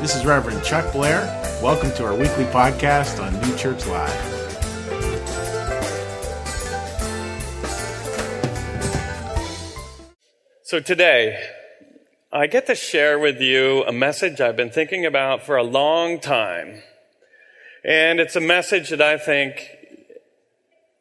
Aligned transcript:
This 0.00 0.14
is 0.14 0.26
Reverend 0.26 0.62
Chuck 0.62 0.92
Blair. 0.92 1.22
Welcome 1.62 1.90
to 1.92 2.04
our 2.04 2.14
weekly 2.14 2.44
podcast 2.44 3.18
on 3.20 3.32
New 3.40 3.56
Church 3.56 3.86
Live. 3.86 4.12
So 10.62 10.80
today, 10.80 11.42
I 12.30 12.46
get 12.46 12.66
to 12.66 12.74
share 12.74 13.18
with 13.18 13.40
you 13.40 13.84
a 13.84 13.92
message 13.92 14.38
I've 14.38 14.54
been 14.54 14.70
thinking 14.70 15.06
about 15.06 15.42
for 15.42 15.56
a 15.56 15.64
long 15.64 16.20
time. 16.20 16.82
And 17.82 18.20
it's 18.20 18.36
a 18.36 18.40
message 18.40 18.90
that 18.90 19.00
I 19.00 19.16
think 19.16 19.66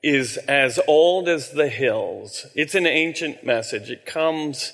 is 0.02 0.38
as 0.48 0.80
old 0.88 1.28
as 1.28 1.52
the 1.52 1.68
hills. 1.68 2.46
It's 2.56 2.76
an 2.76 2.88
ancient 2.88 3.46
message. 3.46 3.92
It 3.92 4.06
comes 4.06 4.72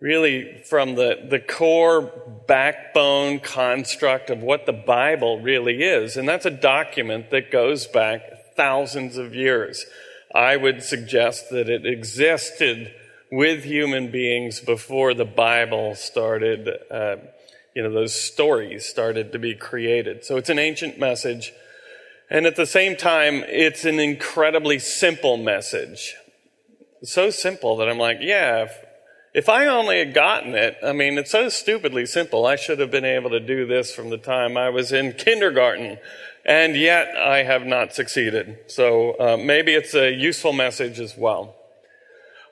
really 0.00 0.62
from 0.68 0.94
the, 0.94 1.26
the 1.28 1.40
core 1.40 2.12
backbone 2.46 3.40
construct 3.40 4.30
of 4.30 4.42
what 4.42 4.66
the 4.66 4.72
Bible 4.72 5.40
really 5.40 5.82
is. 5.82 6.16
And 6.16 6.28
that's 6.28 6.46
a 6.46 6.50
document 6.50 7.30
that 7.30 7.50
goes 7.50 7.86
back 7.86 8.20
thousands 8.56 9.16
of 9.16 9.34
years. 9.34 9.86
I 10.34 10.56
would 10.56 10.82
suggest 10.82 11.50
that 11.50 11.68
it 11.68 11.86
existed 11.86 12.92
with 13.32 13.64
human 13.64 14.10
beings 14.10 14.60
before 14.60 15.14
the 15.14 15.24
Bible 15.24 15.94
started, 15.94 16.68
uh, 16.90 17.16
you 17.74 17.82
know, 17.82 17.92
those 17.92 18.14
stories 18.14 18.86
started 18.86 19.32
to 19.32 19.38
be 19.38 19.54
created. 19.54 20.24
So 20.24 20.36
it's 20.36 20.50
an 20.50 20.58
ancient 20.58 20.98
message. 20.98 21.52
And 22.28 22.46
at 22.46 22.56
the 22.56 22.66
same 22.66 22.96
time, 22.96 23.44
it's 23.46 23.84
an 23.84 23.98
incredibly 23.98 24.78
simple 24.78 25.36
message. 25.36 26.14
So 27.02 27.30
simple 27.30 27.76
that 27.76 27.88
I'm 27.88 27.98
like, 27.98 28.18
yeah, 28.20 28.64
if, 28.64 28.85
if 29.36 29.50
I 29.50 29.66
only 29.66 29.98
had 29.98 30.14
gotten 30.14 30.54
it, 30.54 30.78
I 30.82 30.92
mean, 30.92 31.18
it's 31.18 31.30
so 31.30 31.50
stupidly 31.50 32.06
simple. 32.06 32.46
I 32.46 32.56
should 32.56 32.78
have 32.78 32.90
been 32.90 33.04
able 33.04 33.28
to 33.28 33.38
do 33.38 33.66
this 33.66 33.94
from 33.94 34.08
the 34.08 34.16
time 34.16 34.56
I 34.56 34.70
was 34.70 34.92
in 34.92 35.12
kindergarten. 35.12 35.98
And 36.46 36.74
yet 36.74 37.14
I 37.14 37.42
have 37.42 37.66
not 37.66 37.92
succeeded. 37.92 38.56
So 38.66 39.12
uh, 39.20 39.36
maybe 39.36 39.74
it's 39.74 39.94
a 39.94 40.10
useful 40.10 40.54
message 40.54 40.98
as 40.98 41.18
well. 41.18 41.54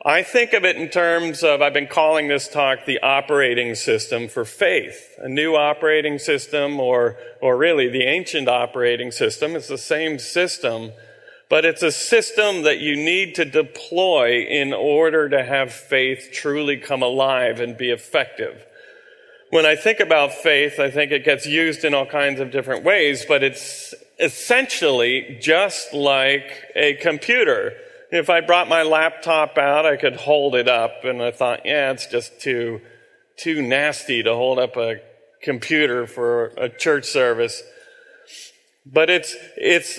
I 0.05 0.22
think 0.22 0.53
of 0.53 0.67
it 0.67 0.77
in 0.77 0.91
terms 0.91 1.42
of, 1.42 1.62
I've 1.62 1.72
been 1.72 1.86
calling 1.86 2.28
this 2.28 2.48
talk 2.48 2.84
the 2.84 3.00
operating 3.00 3.75
system 3.75 4.28
for 4.28 4.44
faith. 4.44 5.14
A 5.16 5.28
new 5.28 5.56
operating 5.56 6.19
system, 6.19 6.78
or, 6.78 7.16
or 7.41 7.56
really 7.56 7.89
the 7.89 8.03
ancient 8.03 8.47
operating 8.47 9.11
system. 9.11 9.56
It's 9.56 9.69
the 9.69 9.78
same 9.78 10.19
system, 10.19 10.92
but 11.48 11.64
it's 11.64 11.83
a 11.83 11.92
system 11.92 12.62
that 12.62 12.78
you 12.78 12.97
need 12.97 13.34
to 13.37 13.45
deploy 13.45 14.45
in 14.48 14.73
order 14.73 15.28
to 15.28 15.45
have 15.45 15.73
faith 15.73 16.31
truly 16.33 16.77
come 16.77 17.03
alive 17.03 17.61
and 17.61 17.77
be 17.77 17.91
effective. 17.91 18.64
When 19.50 19.67
I 19.67 19.77
think 19.77 20.00
about 20.00 20.33
faith, 20.33 20.81
I 20.81 20.91
think 20.91 21.12
it 21.12 21.25
gets 21.25 21.47
used 21.47 21.84
in 21.84 21.95
all 21.95 22.06
kinds 22.06 22.41
of 22.41 22.50
different 22.50 22.84
ways, 22.84 23.25
but 23.27 23.42
it's 23.42 23.95
essentially 24.19 25.39
just 25.41 25.92
like 25.92 26.65
a 26.75 26.95
computer 26.95 27.75
if 28.15 28.31
I 28.31 28.41
brought 28.42 28.69
my 28.69 28.83
laptop 28.83 29.59
out, 29.59 29.87
I 29.87 29.97
could 29.97 30.15
hold 30.15 30.55
it 30.55 30.69
up, 30.69 31.05
and 31.05 31.20
I 31.20 31.33
thought, 31.33 31.62
yeah, 31.65 31.91
it's 31.91 32.06
just 32.06 32.41
too, 32.41 32.81
too 33.37 33.61
nasty 33.61 34.22
to 34.22 34.34
hold 34.34 34.61
up 34.61 34.77
a 34.77 35.00
computer 35.42 36.06
for 36.06 36.53
a 36.56 36.69
church 36.69 37.06
service. 37.06 37.61
But 38.87 39.11
it's, 39.11 39.34
it's 39.56 39.98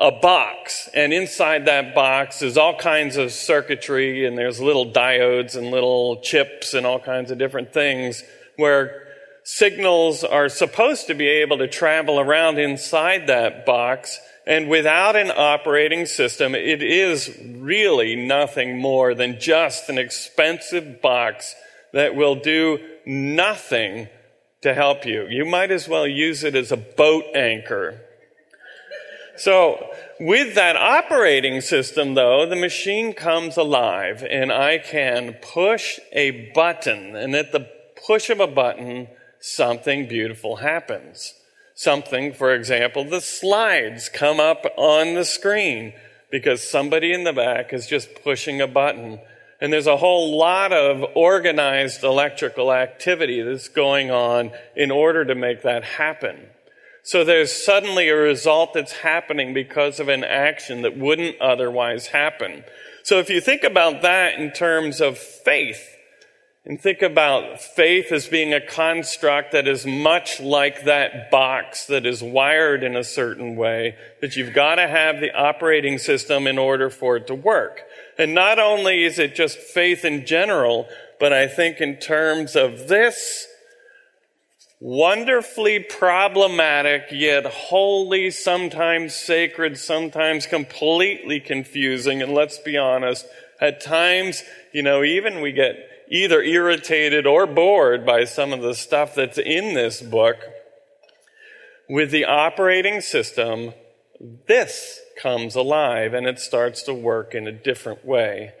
a 0.00 0.10
box, 0.10 0.88
and 0.94 1.12
inside 1.12 1.66
that 1.66 1.94
box 1.94 2.40
is 2.40 2.56
all 2.56 2.76
kinds 2.76 3.16
of 3.16 3.30
circuitry, 3.30 4.26
and 4.26 4.36
there's 4.38 4.60
little 4.60 4.90
diodes 4.90 5.56
and 5.56 5.70
little 5.70 6.20
chips 6.22 6.72
and 6.72 6.86
all 6.86 6.98
kinds 6.98 7.30
of 7.30 7.38
different 7.38 7.72
things 7.72 8.24
where 8.56 9.06
signals 9.44 10.24
are 10.24 10.48
supposed 10.48 11.06
to 11.06 11.14
be 11.14 11.28
able 11.28 11.58
to 11.58 11.68
travel 11.68 12.18
around 12.18 12.58
inside 12.58 13.26
that 13.26 13.66
box 13.66 14.18
and 14.46 14.68
without 14.68 15.16
an 15.16 15.30
operating 15.30 16.06
system, 16.06 16.54
it 16.54 16.82
is 16.82 17.38
really 17.46 18.16
nothing 18.16 18.78
more 18.78 19.14
than 19.14 19.38
just 19.38 19.88
an 19.88 19.98
expensive 19.98 21.00
box 21.00 21.54
that 21.92 22.14
will 22.14 22.36
do 22.36 22.78
nothing 23.06 24.08
to 24.62 24.74
help 24.74 25.06
you. 25.06 25.26
You 25.28 25.44
might 25.44 25.70
as 25.70 25.88
well 25.88 26.06
use 26.06 26.42
it 26.42 26.54
as 26.54 26.72
a 26.72 26.76
boat 26.76 27.24
anchor. 27.34 28.00
So, 29.40 29.90
with 30.18 30.54
that 30.54 30.76
operating 30.76 31.60
system 31.60 32.14
though, 32.14 32.46
the 32.46 32.56
machine 32.56 33.14
comes 33.14 33.56
alive 33.56 34.24
and 34.28 34.52
I 34.52 34.78
can 34.78 35.34
push 35.34 35.98
a 36.12 36.52
button 36.54 37.16
and 37.16 37.34
at 37.34 37.52
the 37.52 37.66
push 38.06 38.30
of 38.30 38.40
a 38.40 38.46
button, 38.46 39.08
something 39.40 40.06
beautiful 40.06 40.56
happens 40.56 41.34
something, 41.80 42.34
for 42.34 42.54
example, 42.54 43.04
the 43.04 43.22
slides 43.22 44.10
come 44.10 44.38
up 44.38 44.66
on 44.76 45.14
the 45.14 45.24
screen 45.24 45.94
because 46.30 46.62
somebody 46.62 47.10
in 47.10 47.24
the 47.24 47.32
back 47.32 47.72
is 47.72 47.86
just 47.86 48.22
pushing 48.22 48.60
a 48.60 48.66
button. 48.66 49.18
And 49.62 49.72
there's 49.72 49.86
a 49.86 49.96
whole 49.96 50.36
lot 50.36 50.74
of 50.74 51.02
organized 51.14 52.04
electrical 52.04 52.70
activity 52.70 53.40
that's 53.40 53.68
going 53.68 54.10
on 54.10 54.50
in 54.76 54.90
order 54.90 55.24
to 55.24 55.34
make 55.34 55.62
that 55.62 55.82
happen. 55.82 56.48
So 57.02 57.24
there's 57.24 57.52
suddenly 57.52 58.08
a 58.08 58.16
result 58.16 58.74
that's 58.74 58.92
happening 58.92 59.54
because 59.54 60.00
of 60.00 60.08
an 60.08 60.24
action 60.24 60.82
that 60.82 60.96
wouldn't 60.96 61.40
otherwise 61.40 62.08
happen. 62.08 62.64
So 63.02 63.18
if 63.18 63.30
you 63.30 63.40
think 63.40 63.64
about 63.64 64.02
that 64.02 64.38
in 64.38 64.52
terms 64.52 65.00
of 65.00 65.18
faith, 65.18 65.96
and 66.64 66.78
think 66.78 67.00
about 67.00 67.60
faith 67.60 68.12
as 68.12 68.28
being 68.28 68.52
a 68.52 68.60
construct 68.60 69.52
that 69.52 69.66
is 69.66 69.86
much 69.86 70.40
like 70.40 70.84
that 70.84 71.30
box 71.30 71.86
that 71.86 72.04
is 72.04 72.22
wired 72.22 72.84
in 72.84 72.96
a 72.96 73.04
certain 73.04 73.56
way, 73.56 73.96
that 74.20 74.36
you've 74.36 74.52
got 74.52 74.74
to 74.74 74.86
have 74.86 75.20
the 75.20 75.34
operating 75.34 75.96
system 75.96 76.46
in 76.46 76.58
order 76.58 76.90
for 76.90 77.16
it 77.16 77.26
to 77.28 77.34
work. 77.34 77.82
And 78.18 78.34
not 78.34 78.58
only 78.58 79.04
is 79.04 79.18
it 79.18 79.34
just 79.34 79.58
faith 79.58 80.04
in 80.04 80.26
general, 80.26 80.86
but 81.18 81.32
I 81.32 81.48
think 81.48 81.80
in 81.80 81.96
terms 81.96 82.54
of 82.54 82.88
this 82.88 83.46
wonderfully 84.80 85.78
problematic, 85.78 87.04
yet 87.12 87.44
wholly, 87.44 88.30
sometimes 88.30 89.14
sacred, 89.14 89.78
sometimes 89.78 90.46
completely 90.46 91.38
confusing, 91.38 92.22
and 92.22 92.32
let's 92.32 92.58
be 92.58 92.76
honest, 92.76 93.26
at 93.60 93.82
times, 93.82 94.42
you 94.72 94.82
know, 94.82 95.04
even 95.04 95.42
we 95.42 95.52
get 95.52 95.76
either 96.10 96.42
irritated 96.42 97.26
or 97.26 97.46
bored 97.46 98.04
by 98.06 98.24
some 98.24 98.52
of 98.52 98.62
the 98.62 98.74
stuff 98.74 99.14
that's 99.14 99.38
in 99.38 99.74
this 99.74 100.00
book, 100.00 100.38
with 101.88 102.10
the 102.10 102.24
operating 102.24 103.00
system, 103.00 103.74
this 104.46 105.00
comes 105.20 105.54
alive 105.54 106.14
and 106.14 106.26
it 106.26 106.38
starts 106.38 106.82
to 106.84 106.94
work 106.94 107.34
in 107.34 107.46
a 107.46 107.52
different 107.52 108.04
way. 108.04 108.52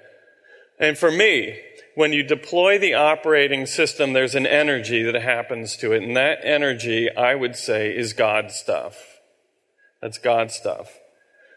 And 0.78 0.98
for 0.98 1.10
me, 1.10 1.60
when 2.00 2.14
you 2.14 2.22
deploy 2.22 2.78
the 2.78 2.94
operating 2.94 3.66
system, 3.66 4.14
there's 4.14 4.34
an 4.34 4.46
energy 4.46 5.02
that 5.02 5.20
happens 5.20 5.76
to 5.76 5.92
it. 5.92 6.02
And 6.02 6.16
that 6.16 6.38
energy, 6.42 7.14
I 7.14 7.34
would 7.34 7.54
say, 7.54 7.94
is 7.94 8.14
God 8.14 8.50
stuff. 8.50 8.96
That's 10.00 10.16
God 10.16 10.50
stuff. 10.50 10.98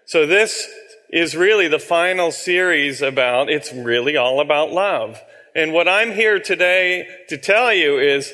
So 0.04 0.28
this 0.28 0.68
is 1.09 1.34
really 1.34 1.70
the 1.70 1.80
final 1.80 2.30
series 2.30 3.02
about, 3.02 3.50
it's 3.50 3.72
really 3.72 4.18
all 4.18 4.42
about 4.42 4.70
love. 4.70 5.18
And 5.56 5.72
what 5.72 5.88
I'm 5.88 6.12
here 6.12 6.42
today 6.42 7.08
to 7.30 7.38
tell 7.38 7.74
you 7.74 7.98
is 7.98 8.34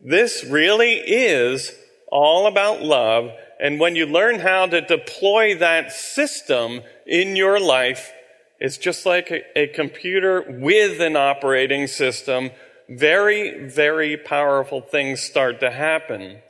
this 0.00 0.44
really 0.44 0.92
is 0.92 1.72
all 2.12 2.46
about 2.46 2.80
love. 2.80 3.32
And 3.58 3.80
when 3.80 3.96
you 3.96 4.06
learn 4.06 4.38
how 4.38 4.66
to 4.66 4.80
deploy 4.82 5.56
that 5.56 5.90
system 5.90 6.82
in 7.06 7.34
your 7.34 7.58
life, 7.58 8.12
it's 8.60 8.76
just 8.76 9.06
like 9.06 9.30
a, 9.30 9.58
a 9.58 9.66
computer 9.68 10.44
with 10.46 11.00
an 11.00 11.16
operating 11.16 11.86
system. 11.86 12.50
Very, 12.88 13.66
very 13.66 14.16
powerful 14.16 14.82
things 14.82 15.20
start 15.20 15.60
to 15.60 15.70
happen. 15.70 16.40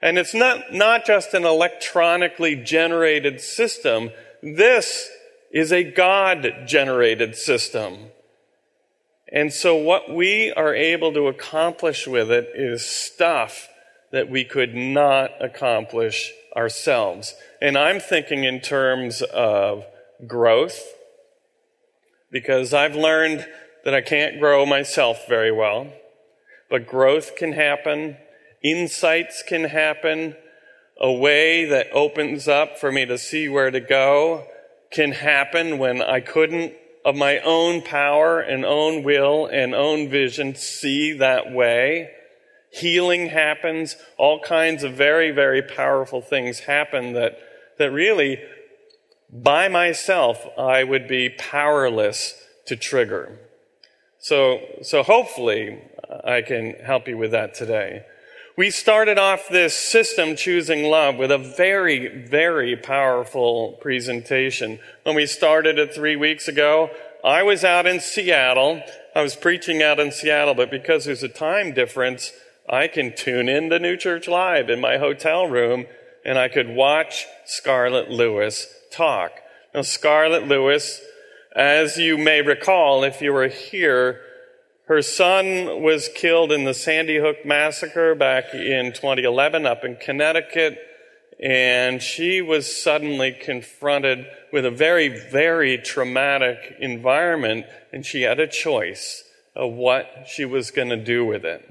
And 0.00 0.18
it's 0.18 0.34
not, 0.34 0.72
not 0.72 1.04
just 1.04 1.34
an 1.34 1.44
electronically 1.44 2.56
generated 2.56 3.40
system. 3.40 4.10
This 4.42 5.10
is 5.50 5.72
a 5.72 5.84
God 5.84 6.46
generated 6.66 7.36
system. 7.36 8.10
And 9.30 9.52
so 9.52 9.76
what 9.76 10.14
we 10.14 10.52
are 10.52 10.74
able 10.74 11.12
to 11.12 11.26
accomplish 11.26 12.06
with 12.06 12.30
it 12.30 12.50
is 12.54 12.86
stuff 12.86 13.68
that 14.10 14.30
we 14.30 14.44
could 14.44 14.74
not 14.74 15.32
accomplish 15.40 16.32
ourselves. 16.56 17.34
And 17.60 17.76
I'm 17.76 18.00
thinking 18.00 18.44
in 18.44 18.60
terms 18.60 19.20
of 19.20 19.84
growth, 20.26 20.80
because 22.30 22.74
I've 22.74 22.96
learned 22.96 23.46
that 23.84 23.94
I 23.94 24.00
can't 24.00 24.38
grow 24.38 24.66
myself 24.66 25.26
very 25.28 25.52
well, 25.52 25.92
but 26.70 26.86
growth 26.86 27.36
can 27.36 27.52
happen, 27.52 28.16
insights 28.62 29.42
can 29.42 29.64
happen, 29.64 30.36
a 31.00 31.12
way 31.12 31.64
that 31.64 31.92
opens 31.92 32.48
up 32.48 32.78
for 32.78 32.90
me 32.90 33.06
to 33.06 33.16
see 33.16 33.48
where 33.48 33.70
to 33.70 33.80
go 33.80 34.46
can 34.90 35.12
happen 35.12 35.78
when 35.78 36.02
I 36.02 36.20
couldn't 36.20 36.74
of 37.04 37.16
my 37.16 37.38
own 37.38 37.80
power 37.80 38.40
and 38.40 38.64
own 38.64 39.02
will 39.02 39.46
and 39.46 39.74
own 39.74 40.08
vision 40.10 40.54
see 40.54 41.12
that 41.14 41.52
way. 41.52 42.10
Healing 42.70 43.28
happens. 43.28 43.96
All 44.18 44.40
kinds 44.40 44.82
of 44.82 44.92
very, 44.92 45.30
very 45.30 45.62
powerful 45.62 46.20
things 46.20 46.60
happen 46.60 47.14
that, 47.14 47.38
that 47.78 47.90
really, 47.92 48.40
by 49.30 49.68
myself, 49.68 50.46
I 50.58 50.84
would 50.84 51.06
be 51.06 51.28
powerless 51.28 52.34
to 52.66 52.76
trigger. 52.76 53.38
So, 54.18 54.60
so 54.82 55.02
hopefully 55.02 55.80
uh, 56.08 56.20
I 56.24 56.42
can 56.42 56.74
help 56.84 57.08
you 57.08 57.16
with 57.16 57.30
that 57.32 57.54
today. 57.54 58.04
We 58.56 58.70
started 58.70 59.18
off 59.18 59.48
this 59.48 59.74
system 59.74 60.34
choosing 60.34 60.84
love 60.84 61.16
with 61.16 61.30
a 61.30 61.38
very, 61.38 62.26
very 62.26 62.74
powerful 62.74 63.78
presentation. 63.80 64.80
When 65.04 65.14
we 65.14 65.26
started 65.26 65.78
it 65.78 65.94
three 65.94 66.16
weeks 66.16 66.48
ago, 66.48 66.90
I 67.24 67.44
was 67.44 67.62
out 67.62 67.86
in 67.86 68.00
Seattle. 68.00 68.82
I 69.14 69.22
was 69.22 69.36
preaching 69.36 69.82
out 69.82 70.00
in 70.00 70.10
Seattle, 70.10 70.54
but 70.54 70.70
because 70.70 71.04
there's 71.04 71.22
a 71.22 71.28
time 71.28 71.72
difference, 71.72 72.32
I 72.68 72.88
can 72.88 73.14
tune 73.14 73.48
in 73.48 73.70
to 73.70 73.78
New 73.78 73.96
Church 73.96 74.26
Live 74.26 74.68
in 74.68 74.80
my 74.80 74.98
hotel 74.98 75.46
room 75.46 75.86
and 76.24 76.36
I 76.38 76.48
could 76.48 76.68
watch 76.68 77.26
Scarlett 77.46 78.10
Lewis 78.10 78.66
talk. 78.90 79.32
Now, 79.74 79.82
Scarlett 79.82 80.46
Lewis, 80.46 81.00
as 81.54 81.96
you 81.96 82.16
may 82.18 82.42
recall, 82.42 83.04
if 83.04 83.20
you 83.20 83.32
were 83.32 83.48
here, 83.48 84.20
her 84.86 85.02
son 85.02 85.82
was 85.82 86.08
killed 86.14 86.50
in 86.50 86.64
the 86.64 86.72
Sandy 86.72 87.18
Hook 87.18 87.44
massacre 87.44 88.14
back 88.14 88.54
in 88.54 88.92
2011 88.92 89.66
up 89.66 89.84
in 89.84 89.96
Connecticut, 89.96 90.78
and 91.38 92.02
she 92.02 92.40
was 92.40 92.82
suddenly 92.82 93.32
confronted 93.32 94.26
with 94.52 94.64
a 94.64 94.70
very, 94.70 95.08
very 95.08 95.76
traumatic 95.76 96.76
environment, 96.80 97.66
and 97.92 98.06
she 98.06 98.22
had 98.22 98.40
a 98.40 98.46
choice 98.46 99.24
of 99.54 99.72
what 99.72 100.26
she 100.26 100.44
was 100.44 100.70
going 100.70 100.88
to 100.88 100.96
do 100.96 101.24
with 101.24 101.44
it. 101.44 101.68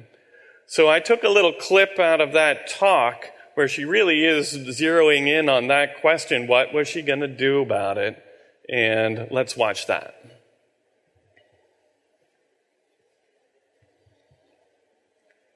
So 0.67 0.89
I 0.89 0.99
took 0.99 1.23
a 1.23 1.29
little 1.29 1.53
clip 1.53 1.97
out 1.97 2.21
of 2.21 2.33
that 2.33 2.67
talk 2.67 3.25
where 3.57 3.67
she 3.67 3.85
really 3.85 4.23
is 4.23 4.55
zeroing 4.55 5.27
in 5.27 5.49
on 5.49 5.65
that 5.65 5.99
question 5.99 6.45
what 6.45 6.71
was 6.75 6.87
she 6.87 7.01
going 7.01 7.21
to 7.21 7.27
do 7.27 7.59
about 7.59 7.97
it? 7.97 8.23
And 8.69 9.29
let's 9.31 9.57
watch 9.57 9.87
that. 9.87 10.13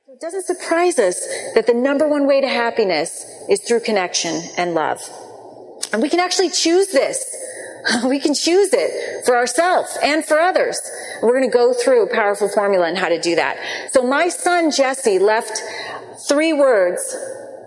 It 0.08 0.20
doesn't 0.20 0.48
surprise 0.48 0.98
us 0.98 1.28
that 1.54 1.68
the 1.68 1.76
number 1.76 2.08
one 2.08 2.26
way 2.26 2.42
to 2.42 2.48
happiness 2.48 3.24
is 3.48 3.60
through 3.62 3.82
connection 3.82 4.42
and 4.58 4.74
love. 4.74 5.00
And 5.94 6.02
we 6.02 6.10
can 6.10 6.20
actually 6.20 6.50
choose 6.50 6.88
this. 6.88 7.38
We 8.06 8.20
can 8.20 8.34
choose 8.36 8.70
it 8.74 9.26
for 9.26 9.36
ourselves 9.36 9.98
and 10.04 10.26
for 10.26 10.40
others. 10.40 10.80
We're 11.22 11.38
going 11.40 11.50
to 11.50 11.56
go 11.56 11.74
through 11.74 12.04
a 12.04 12.14
powerful 12.14 12.48
formula 12.50 12.88
on 12.88 12.96
how 12.96 13.10
to 13.10 13.20
do 13.20 13.36
that. 13.36 13.58
So 13.92 14.04
my 14.04 14.30
son 14.30 14.72
Jesse 14.72 15.18
left 15.18 15.62
three 16.28 16.54
words 16.54 17.16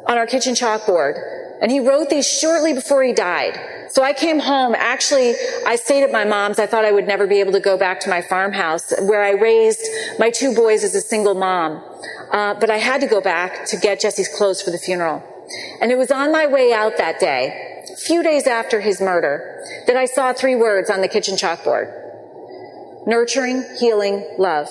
on 0.07 0.19
our 0.19 0.27
kitchen 0.27 0.55
chalkboard 0.55 1.45
and 1.61 1.71
he 1.71 1.81
wrote 1.81 2.11
these 2.11 2.29
shortly 2.29 2.73
before 2.73 3.03
he 3.03 3.13
died. 3.13 3.59
So 3.91 4.03
I 4.03 4.13
came 4.13 4.39
home. 4.39 4.75
Actually, 4.77 5.35
I 5.67 5.77
stayed 5.77 6.03
at 6.03 6.11
my 6.13 6.25
mom's. 6.25 6.59
I 6.59 6.67
thought 6.67 6.85
I 6.85 6.93
would 6.93 7.07
never 7.07 7.27
be 7.27 7.41
able 7.41 7.53
to 7.53 7.61
go 7.61 7.79
back 7.79 8.01
to 8.01 8.11
my 8.11 8.23
farmhouse 8.23 8.93
where 9.01 9.23
I 9.23 9.31
raised 9.31 9.81
my 10.19 10.31
two 10.31 10.55
boys 10.55 10.85
as 10.85 10.95
a 10.95 11.01
single 11.01 11.35
mom. 11.35 11.83
Uh, 12.31 12.55
but 12.55 12.71
I 12.71 12.79
had 12.79 13.01
to 13.03 13.07
go 13.07 13.21
back 13.21 13.67
to 13.67 13.77
get 13.77 14.01
Jesse's 14.01 14.29
clothes 14.29 14.61
for 14.61 14.71
the 14.71 14.79
funeral. 14.79 15.23
And 15.81 15.93
it 15.93 15.97
was 15.97 16.11
on 16.11 16.33
my 16.33 16.47
way 16.47 16.73
out 16.73 16.97
that 16.99 17.21
day, 17.21 17.85
a 17.93 17.97
few 17.97 18.23
days 18.23 18.47
after 18.47 18.81
his 18.81 19.01
murder, 19.01 19.65
that 19.87 19.97
I 19.97 20.07
saw 20.07 20.33
three 20.33 20.57
words 20.57 20.91
on 20.91 21.01
the 21.01 21.09
kitchen 21.09 21.37
chalkboard. 21.37 23.07
Nurturing, 23.07 23.65
healing, 23.79 24.27
love. 24.39 24.69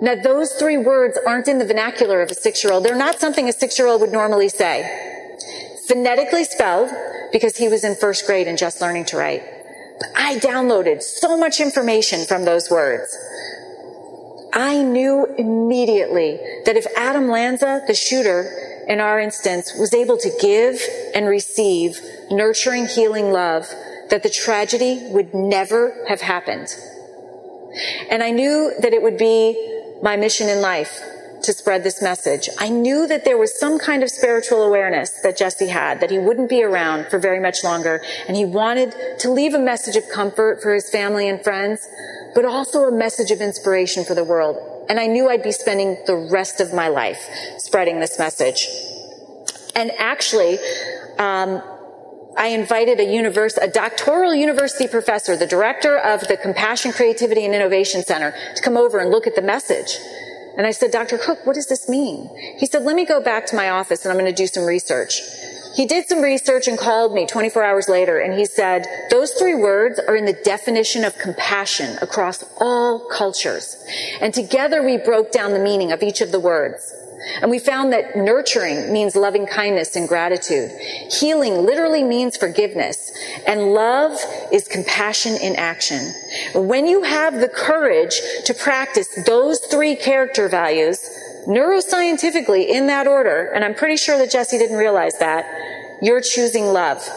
Now 0.00 0.14
those 0.14 0.52
three 0.52 0.76
words 0.76 1.18
aren't 1.26 1.48
in 1.48 1.58
the 1.58 1.64
vernacular 1.64 2.22
of 2.22 2.30
a 2.30 2.34
six-year-old. 2.34 2.84
They're 2.84 2.96
not 2.96 3.18
something 3.18 3.48
a 3.48 3.52
six-year-old 3.52 4.00
would 4.00 4.12
normally 4.12 4.48
say. 4.48 4.84
Phonetically 5.88 6.44
spelled, 6.44 6.90
because 7.32 7.56
he 7.56 7.68
was 7.68 7.84
in 7.84 7.94
first 7.94 8.26
grade 8.26 8.48
and 8.48 8.58
just 8.58 8.80
learning 8.80 9.04
to 9.06 9.16
write. 9.16 9.42
But 9.98 10.10
I 10.16 10.36
downloaded 10.36 11.02
so 11.02 11.36
much 11.36 11.60
information 11.60 12.24
from 12.24 12.44
those 12.44 12.70
words. 12.70 13.16
I 14.52 14.82
knew 14.82 15.26
immediately 15.38 16.38
that 16.64 16.76
if 16.76 16.86
Adam 16.96 17.28
Lanza, 17.28 17.82
the 17.86 17.94
shooter, 17.94 18.84
in 18.88 19.00
our 19.00 19.18
instance, 19.18 19.74
was 19.78 19.92
able 19.92 20.16
to 20.18 20.30
give 20.40 20.80
and 21.14 21.26
receive 21.26 22.00
nurturing, 22.30 22.86
healing 22.86 23.32
love, 23.32 23.68
that 24.10 24.22
the 24.22 24.30
tragedy 24.30 25.08
would 25.10 25.34
never 25.34 26.04
have 26.08 26.20
happened. 26.20 26.74
And 28.10 28.22
I 28.22 28.30
knew 28.30 28.72
that 28.80 28.92
it 28.92 29.02
would 29.02 29.18
be 29.18 29.75
my 30.02 30.16
mission 30.16 30.48
in 30.48 30.60
life 30.60 31.00
to 31.42 31.52
spread 31.52 31.84
this 31.84 32.02
message. 32.02 32.48
I 32.58 32.68
knew 32.68 33.06
that 33.06 33.24
there 33.24 33.38
was 33.38 33.58
some 33.58 33.78
kind 33.78 34.02
of 34.02 34.10
spiritual 34.10 34.62
awareness 34.62 35.10
that 35.22 35.36
Jesse 35.36 35.68
had, 35.68 36.00
that 36.00 36.10
he 36.10 36.18
wouldn't 36.18 36.48
be 36.48 36.62
around 36.62 37.06
for 37.06 37.18
very 37.18 37.40
much 37.40 37.62
longer, 37.62 38.02
and 38.26 38.36
he 38.36 38.44
wanted 38.44 38.94
to 39.20 39.30
leave 39.30 39.54
a 39.54 39.58
message 39.58 39.96
of 39.96 40.08
comfort 40.08 40.60
for 40.62 40.74
his 40.74 40.90
family 40.90 41.28
and 41.28 41.42
friends, 41.42 41.88
but 42.34 42.44
also 42.44 42.84
a 42.84 42.92
message 42.92 43.30
of 43.30 43.40
inspiration 43.40 44.04
for 44.04 44.14
the 44.14 44.24
world. 44.24 44.56
And 44.88 44.98
I 45.00 45.06
knew 45.06 45.28
I'd 45.28 45.42
be 45.42 45.52
spending 45.52 45.98
the 46.06 46.16
rest 46.16 46.60
of 46.60 46.72
my 46.72 46.88
life 46.88 47.28
spreading 47.58 48.00
this 48.00 48.18
message. 48.18 48.68
And 49.74 49.90
actually, 49.98 50.58
um, 51.18 51.62
I 52.36 52.48
invited 52.48 53.00
a, 53.00 53.04
univers- 53.04 53.56
a 53.56 53.68
doctoral 53.68 54.34
university 54.34 54.86
professor, 54.86 55.36
the 55.36 55.46
director 55.46 55.96
of 55.96 56.20
the 56.28 56.36
Compassion, 56.36 56.92
Creativity, 56.92 57.44
and 57.44 57.54
Innovation 57.54 58.02
Center, 58.02 58.34
to 58.54 58.62
come 58.62 58.76
over 58.76 58.98
and 58.98 59.10
look 59.10 59.26
at 59.26 59.34
the 59.34 59.42
message. 59.42 59.98
And 60.56 60.66
I 60.66 60.70
said, 60.70 60.90
Dr. 60.90 61.18
Cook, 61.18 61.44
what 61.46 61.54
does 61.54 61.66
this 61.66 61.88
mean? 61.88 62.30
He 62.58 62.66
said, 62.66 62.82
let 62.82 62.96
me 62.96 63.04
go 63.04 63.20
back 63.20 63.46
to 63.46 63.56
my 63.56 63.70
office 63.70 64.04
and 64.04 64.12
I'm 64.12 64.18
going 64.18 64.32
to 64.32 64.36
do 64.36 64.46
some 64.46 64.64
research. 64.64 65.20
He 65.76 65.84
did 65.84 66.08
some 66.08 66.22
research 66.22 66.66
and 66.66 66.78
called 66.78 67.12
me 67.12 67.26
24 67.26 67.62
hours 67.62 67.88
later 67.88 68.18
and 68.18 68.32
he 68.32 68.46
said, 68.46 68.86
those 69.10 69.32
three 69.32 69.54
words 69.54 69.98
are 69.98 70.16
in 70.16 70.24
the 70.24 70.32
definition 70.32 71.04
of 71.04 71.18
compassion 71.18 71.98
across 72.00 72.42
all 72.58 73.06
cultures. 73.10 73.84
And 74.22 74.32
together 74.32 74.82
we 74.82 74.96
broke 74.96 75.30
down 75.30 75.52
the 75.52 75.58
meaning 75.58 75.92
of 75.92 76.02
each 76.02 76.22
of 76.22 76.32
the 76.32 76.40
words. 76.40 76.94
And 77.40 77.50
we 77.50 77.58
found 77.58 77.92
that 77.92 78.16
nurturing 78.16 78.92
means 78.92 79.16
loving 79.16 79.46
kindness 79.46 79.96
and 79.96 80.08
gratitude. 80.08 80.70
Healing 81.10 81.64
literally 81.64 82.04
means 82.04 82.36
forgiveness. 82.36 83.10
And 83.46 83.72
love 83.72 84.18
is 84.52 84.68
compassion 84.68 85.36
in 85.42 85.56
action. 85.56 86.12
When 86.54 86.86
you 86.86 87.02
have 87.02 87.40
the 87.40 87.48
courage 87.48 88.20
to 88.44 88.54
practice 88.54 89.08
those 89.26 89.60
three 89.60 89.96
character 89.96 90.48
values, 90.48 91.08
neuroscientifically 91.46 92.68
in 92.68 92.86
that 92.88 93.06
order, 93.06 93.50
and 93.54 93.64
I'm 93.64 93.74
pretty 93.74 93.96
sure 93.96 94.18
that 94.18 94.30
Jesse 94.30 94.58
didn't 94.58 94.76
realize 94.76 95.18
that, 95.18 95.46
you're 96.02 96.20
choosing 96.20 96.66
love. 96.66 97.08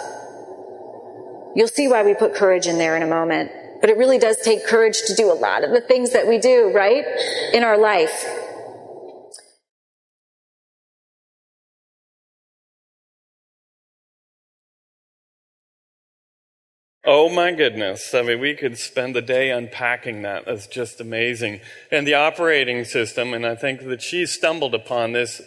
You'll 1.56 1.68
see 1.68 1.88
why 1.88 2.04
we 2.04 2.14
put 2.14 2.36
courage 2.36 2.68
in 2.68 2.78
there 2.78 2.96
in 2.96 3.04
a 3.04 3.08
moment. 3.08 3.52
But 3.82 3.90
it 3.90 3.98
really 3.98 4.20
does 4.20 4.38
take 4.38 4.66
courage 4.66 5.02
to 5.08 5.16
do 5.16 5.32
a 5.32 5.34
lot 5.34 5.64
of 5.64 5.72
the 5.72 5.82
things 5.82 6.12
that 6.12 6.28
we 6.28 6.38
do, 6.38 6.72
right? 6.74 7.06
In 7.54 7.64
our 7.64 7.78
life. 7.78 8.26
Oh 17.12 17.28
my 17.28 17.52
goodness. 17.52 18.14
I 18.14 18.22
mean, 18.22 18.40
we 18.40 18.54
could 18.54 18.78
spend 18.78 19.16
the 19.16 19.22
day 19.24 19.50
unpacking 19.50 20.22
that. 20.22 20.46
That's 20.46 20.68
just 20.68 21.02
amazing. 21.02 21.60
And 21.90 22.06
the 22.06 22.14
operating 22.14 22.86
system, 22.86 23.34
and 23.34 23.48
I 23.48 23.56
think 23.56 23.86
that 23.86 24.04
she 24.04 24.28
stumbled 24.28 24.76
upon 24.76 25.14
this 25.14 25.42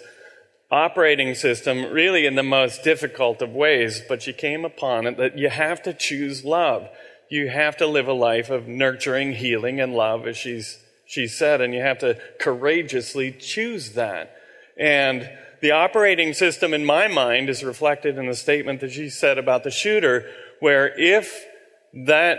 operating 0.72 1.36
system 1.36 1.84
really 1.92 2.26
in 2.26 2.34
the 2.34 2.42
most 2.42 2.82
difficult 2.82 3.40
of 3.42 3.50
ways, 3.50 4.02
but 4.08 4.22
she 4.22 4.32
came 4.32 4.64
upon 4.64 5.06
it 5.06 5.16
that 5.18 5.38
you 5.38 5.50
have 5.50 5.80
to 5.84 5.94
choose 5.94 6.44
love. 6.44 6.88
You 7.30 7.48
have 7.50 7.76
to 7.76 7.86
live 7.86 8.08
a 8.08 8.12
life 8.12 8.50
of 8.50 8.66
nurturing, 8.66 9.34
healing, 9.34 9.80
and 9.80 9.94
love, 9.94 10.26
as 10.26 10.36
she's, 10.36 10.82
she 11.06 11.28
said, 11.28 11.60
and 11.60 11.72
you 11.72 11.80
have 11.80 12.00
to 12.00 12.18
courageously 12.40 13.36
choose 13.38 13.92
that. 13.92 14.34
And 14.76 15.30
the 15.60 15.70
operating 15.70 16.34
system 16.34 16.74
in 16.74 16.84
my 16.84 17.06
mind 17.06 17.48
is 17.48 17.62
reflected 17.62 18.18
in 18.18 18.26
the 18.26 18.34
statement 18.34 18.80
that 18.80 18.90
she 18.90 19.08
said 19.08 19.38
about 19.38 19.62
the 19.62 19.70
shooter, 19.70 20.28
where 20.58 20.92
if 20.98 21.46
that 21.92 22.38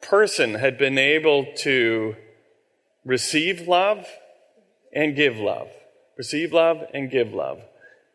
person 0.00 0.54
had 0.54 0.78
been 0.78 0.98
able 0.98 1.46
to 1.58 2.16
receive 3.04 3.66
love 3.66 4.06
and 4.92 5.16
give 5.16 5.36
love, 5.36 5.68
receive 6.16 6.52
love 6.52 6.84
and 6.94 7.10
give 7.10 7.32
love. 7.32 7.60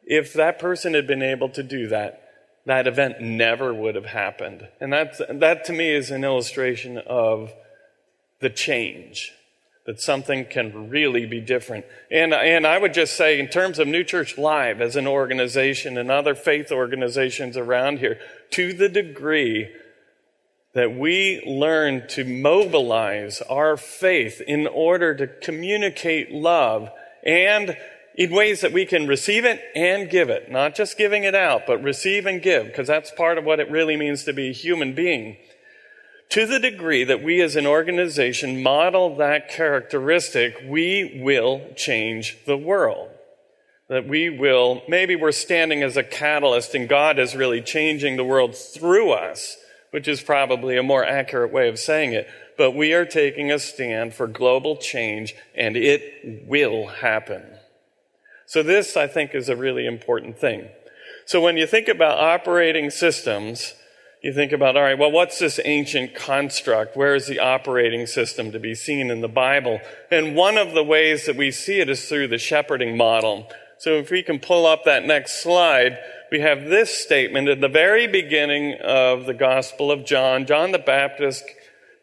If 0.05 0.33
that 0.33 0.59
person 0.59 0.93
had 0.93 1.07
been 1.07 1.21
able 1.21 1.49
to 1.49 1.63
do 1.63 1.87
that, 1.87 2.21
that 2.65 2.87
event 2.87 3.19
never 3.21 3.73
would 3.73 3.95
have 3.95 4.05
happened. 4.05 4.67
And 4.79 4.93
that, 4.93 5.39
that 5.39 5.65
to 5.65 5.73
me 5.73 5.93
is 5.93 6.11
an 6.11 6.23
illustration 6.23 6.97
of 6.97 7.51
the 8.39 8.49
change, 8.49 9.31
that 9.85 9.99
something 9.99 10.45
can 10.45 10.89
really 10.89 11.25
be 11.25 11.41
different. 11.41 11.85
And, 12.09 12.33
and 12.33 12.65
I 12.65 12.77
would 12.77 12.93
just 12.93 13.17
say, 13.17 13.39
in 13.39 13.47
terms 13.47 13.79
of 13.79 13.87
New 13.87 14.03
Church 14.03 14.37
Live 14.37 14.79
as 14.81 14.95
an 14.95 15.07
organization 15.07 15.97
and 15.97 16.09
other 16.09 16.35
faith 16.35 16.71
organizations 16.71 17.57
around 17.57 17.99
here, 17.99 18.19
to 18.51 18.73
the 18.73 18.89
degree 18.89 19.69
that 20.73 20.95
we 20.95 21.43
learn 21.45 22.07
to 22.09 22.25
mobilize 22.25 23.41
our 23.43 23.77
faith 23.77 24.41
in 24.41 24.67
order 24.67 25.15
to 25.15 25.27
communicate 25.27 26.31
love 26.31 26.89
and 27.23 27.77
in 28.15 28.31
ways 28.31 28.61
that 28.61 28.73
we 28.73 28.85
can 28.85 29.07
receive 29.07 29.45
it 29.45 29.61
and 29.75 30.09
give 30.09 30.29
it. 30.29 30.51
Not 30.51 30.75
just 30.75 30.97
giving 30.97 31.23
it 31.23 31.35
out, 31.35 31.63
but 31.65 31.83
receive 31.83 32.25
and 32.25 32.41
give, 32.41 32.67
because 32.67 32.87
that's 32.87 33.11
part 33.11 33.37
of 33.37 33.43
what 33.43 33.59
it 33.59 33.71
really 33.71 33.95
means 33.95 34.23
to 34.23 34.33
be 34.33 34.49
a 34.49 34.53
human 34.53 34.93
being. 34.93 35.37
To 36.29 36.47
the 36.47 36.59
degree 36.59 37.03
that 37.03 37.23
we 37.23 37.41
as 37.41 37.55
an 37.55 37.67
organization 37.67 38.63
model 38.63 39.15
that 39.17 39.49
characteristic, 39.49 40.63
we 40.67 41.21
will 41.23 41.61
change 41.75 42.37
the 42.45 42.57
world. 42.57 43.09
That 43.89 44.07
we 44.07 44.29
will, 44.29 44.81
maybe 44.87 45.15
we're 45.15 45.31
standing 45.31 45.83
as 45.83 45.97
a 45.97 46.03
catalyst 46.03 46.73
and 46.73 46.89
God 46.89 47.19
is 47.19 47.35
really 47.35 47.61
changing 47.61 48.15
the 48.15 48.23
world 48.23 48.55
through 48.55 49.11
us, 49.11 49.57
which 49.93 50.07
is 50.07 50.23
probably 50.23 50.75
a 50.75 50.81
more 50.81 51.05
accurate 51.05 51.53
way 51.53 51.69
of 51.69 51.77
saying 51.77 52.13
it. 52.13 52.27
But 52.57 52.71
we 52.71 52.93
are 52.93 53.05
taking 53.05 53.51
a 53.51 53.59
stand 53.59 54.15
for 54.15 54.25
global 54.25 54.75
change 54.75 55.35
and 55.53 55.77
it 55.77 56.47
will 56.47 56.87
happen. 56.87 57.43
So 58.47 58.63
this, 58.63 58.97
I 58.97 59.05
think, 59.05 59.35
is 59.35 59.49
a 59.49 59.55
really 59.55 59.85
important 59.85 60.39
thing. 60.39 60.67
So 61.27 61.39
when 61.39 61.57
you 61.57 61.67
think 61.67 61.87
about 61.87 62.17
operating 62.17 62.89
systems, 62.89 63.75
you 64.23 64.33
think 64.33 64.51
about, 64.51 64.75
all 64.75 64.81
right, 64.81 64.97
well, 64.97 65.11
what's 65.11 65.37
this 65.37 65.59
ancient 65.63 66.15
construct? 66.15 66.97
Where 66.97 67.13
is 67.13 67.27
the 67.27 67.39
operating 67.39 68.07
system 68.07 68.51
to 68.51 68.59
be 68.59 68.73
seen 68.73 69.11
in 69.11 69.21
the 69.21 69.27
Bible? 69.27 69.79
And 70.09 70.35
one 70.35 70.57
of 70.57 70.73
the 70.73 70.83
ways 70.83 71.27
that 71.27 71.35
we 71.35 71.51
see 71.51 71.79
it 71.79 71.89
is 71.89 72.09
through 72.09 72.29
the 72.29 72.39
shepherding 72.39 72.97
model. 72.97 73.47
So 73.77 73.91
if 73.99 74.09
we 74.09 74.23
can 74.23 74.39
pull 74.39 74.65
up 74.65 74.85
that 74.85 75.05
next 75.05 75.43
slide, 75.43 75.99
we 76.33 76.39
have 76.39 76.65
this 76.65 76.89
statement 76.97 77.47
at 77.47 77.61
the 77.61 77.67
very 77.69 78.07
beginning 78.07 78.73
of 78.83 79.27
the 79.27 79.35
Gospel 79.35 79.91
of 79.91 80.03
John. 80.03 80.47
John 80.47 80.71
the 80.71 80.79
Baptist, 80.79 81.43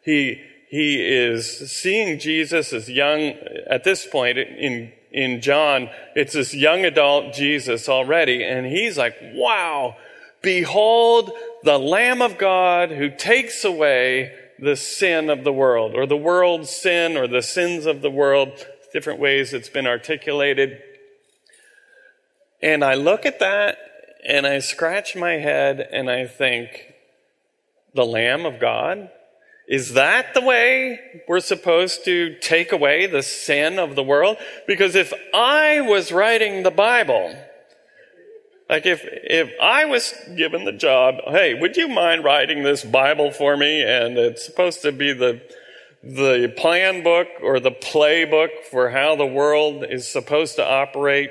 he, 0.05 0.41
he 0.69 1.01
is 1.01 1.69
seeing 1.69 2.17
Jesus 2.17 2.71
as 2.71 2.89
young, 2.89 3.33
at 3.69 3.83
this 3.83 4.07
point 4.07 4.37
in 4.37 4.93
in 5.11 5.41
John, 5.41 5.89
it's 6.15 6.31
this 6.31 6.53
young 6.53 6.85
adult 6.85 7.33
Jesus 7.33 7.89
already, 7.89 8.45
and 8.45 8.65
he's 8.65 8.97
like, 8.97 9.17
wow, 9.33 9.97
behold 10.41 11.33
the 11.63 11.77
Lamb 11.77 12.21
of 12.21 12.37
God 12.37 12.91
who 12.91 13.09
takes 13.09 13.65
away 13.65 14.31
the 14.57 14.77
sin 14.77 15.29
of 15.29 15.43
the 15.43 15.51
world, 15.51 15.93
or 15.93 16.05
the 16.05 16.15
world's 16.15 16.69
sin, 16.69 17.17
or 17.17 17.27
the 17.27 17.41
sins 17.41 17.85
of 17.85 18.01
the 18.01 18.09
world, 18.09 18.65
different 18.93 19.19
ways 19.19 19.53
it's 19.53 19.67
been 19.67 19.87
articulated. 19.87 20.81
And 22.61 22.81
I 22.81 22.93
look 22.93 23.25
at 23.25 23.39
that 23.39 23.77
and 24.27 24.45
I 24.45 24.59
scratch 24.59 25.15
my 25.15 25.33
head 25.33 25.87
and 25.91 26.09
I 26.09 26.27
think, 26.27 26.91
the 27.93 28.05
Lamb 28.05 28.45
of 28.45 28.59
God? 28.59 29.09
Is 29.67 29.93
that 29.93 30.33
the 30.33 30.41
way 30.41 30.99
we're 31.27 31.39
supposed 31.39 32.03
to 32.05 32.35
take 32.39 32.71
away 32.71 33.05
the 33.05 33.23
sin 33.23 33.79
of 33.79 33.95
the 33.95 34.03
world? 34.03 34.37
Because 34.67 34.95
if 34.95 35.13
I 35.33 35.81
was 35.81 36.11
writing 36.11 36.63
the 36.63 36.71
Bible, 36.71 37.33
like 38.69 38.85
if, 38.85 39.01
if 39.05 39.51
I 39.61 39.85
was 39.85 40.13
given 40.35 40.65
the 40.65 40.73
job, 40.73 41.15
hey, 41.27 41.53
would 41.53 41.77
you 41.77 41.87
mind 41.87 42.23
writing 42.23 42.63
this 42.63 42.83
Bible 42.83 43.31
for 43.31 43.55
me? 43.55 43.81
And 43.81 44.17
it's 44.17 44.45
supposed 44.45 44.81
to 44.81 44.91
be 44.91 45.13
the, 45.13 45.41
the 46.03 46.53
plan 46.57 47.03
book 47.03 47.27
or 47.41 47.59
the 47.59 47.71
playbook 47.71 48.49
for 48.69 48.89
how 48.89 49.15
the 49.15 49.25
world 49.25 49.85
is 49.87 50.07
supposed 50.07 50.55
to 50.57 50.65
operate. 50.65 51.29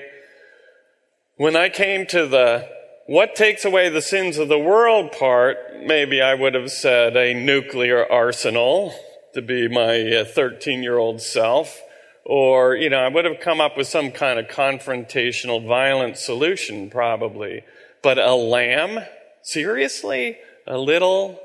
When 1.36 1.56
I 1.56 1.68
came 1.68 2.06
to 2.06 2.26
the 2.26 2.79
what 3.10 3.34
takes 3.34 3.64
away 3.64 3.88
the 3.88 4.00
sins 4.00 4.38
of 4.38 4.46
the 4.46 4.56
world 4.56 5.10
part, 5.10 5.56
maybe 5.84 6.22
I 6.22 6.32
would 6.32 6.54
have 6.54 6.70
said 6.70 7.16
a 7.16 7.34
nuclear 7.34 8.06
arsenal 8.08 8.94
to 9.34 9.42
be 9.42 9.66
my 9.66 10.24
13 10.32 10.78
uh, 10.78 10.82
year 10.82 10.96
old 10.96 11.20
self. 11.20 11.82
Or, 12.24 12.76
you 12.76 12.88
know, 12.88 13.00
I 13.00 13.08
would 13.08 13.24
have 13.24 13.40
come 13.40 13.60
up 13.60 13.76
with 13.76 13.88
some 13.88 14.12
kind 14.12 14.38
of 14.38 14.46
confrontational, 14.46 15.66
violent 15.66 16.18
solution, 16.18 16.88
probably. 16.88 17.64
But 18.00 18.18
a 18.18 18.32
lamb? 18.36 19.00
Seriously? 19.42 20.38
A 20.68 20.78
little 20.78 21.42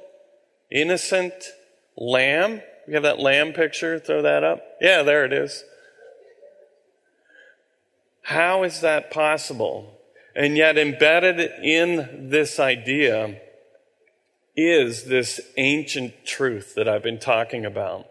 innocent 0.70 1.34
lamb? 1.98 2.62
You 2.88 2.94
have 2.94 3.02
that 3.02 3.20
lamb 3.20 3.54
picture? 3.54 3.98
Throw 3.98 4.22
that 4.22 4.44
up. 4.44 4.62
Yeah, 4.80 5.02
there 5.02 5.26
it 5.26 5.34
is. 5.34 5.64
How 8.22 8.62
is 8.62 8.82
that 8.82 9.10
possible? 9.10 9.95
And 10.36 10.58
yet, 10.58 10.78
embedded 10.78 11.40
in 11.64 12.30
this 12.30 12.60
idea 12.60 13.40
is 14.56 15.06
this 15.06 15.40
ancient 15.58 16.26
truth 16.26 16.76
that 16.76 16.88
I've 16.88 17.04
been 17.04 17.20
talking 17.20 17.66
about. 17.66 18.06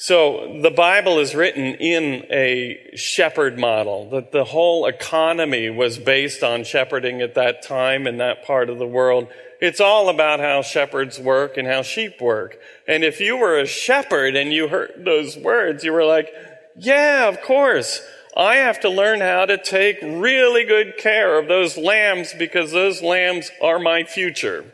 So 0.00 0.60
the 0.62 0.70
Bible 0.70 1.18
is 1.18 1.34
written 1.34 1.74
in 1.74 2.24
a 2.30 2.92
shepherd 2.94 3.58
model, 3.58 4.10
that 4.10 4.30
the 4.30 4.44
whole 4.44 4.86
economy 4.86 5.70
was 5.70 5.98
based 5.98 6.44
on 6.44 6.62
shepherding 6.62 7.20
at 7.20 7.34
that 7.34 7.62
time 7.62 8.06
in 8.06 8.18
that 8.18 8.44
part 8.44 8.70
of 8.70 8.78
the 8.78 8.86
world. 8.86 9.26
It's 9.60 9.80
all 9.80 10.08
about 10.08 10.38
how 10.38 10.62
shepherds 10.62 11.18
work 11.18 11.56
and 11.56 11.66
how 11.66 11.82
sheep 11.82 12.20
work. 12.20 12.58
And 12.86 13.02
if 13.02 13.20
you 13.20 13.36
were 13.36 13.58
a 13.58 13.66
shepherd 13.66 14.36
and 14.36 14.52
you 14.52 14.68
heard 14.68 15.02
those 15.04 15.36
words, 15.36 15.82
you 15.82 15.92
were 15.92 16.04
like, 16.04 16.30
yeah, 16.76 17.26
of 17.26 17.42
course. 17.42 18.00
I 18.36 18.56
have 18.56 18.80
to 18.80 18.88
learn 18.88 19.20
how 19.20 19.46
to 19.46 19.58
take 19.58 19.98
really 20.02 20.64
good 20.64 20.96
care 20.96 21.38
of 21.38 21.48
those 21.48 21.76
lambs 21.76 22.34
because 22.34 22.72
those 22.72 23.02
lambs 23.02 23.50
are 23.62 23.78
my 23.78 24.04
future. 24.04 24.72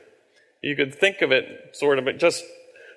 You 0.63 0.77
could 0.77 0.95
think 0.95 1.23
of 1.23 1.33
it 1.33 1.77
sort 1.77 1.99
of 1.99 2.19
just 2.19 2.45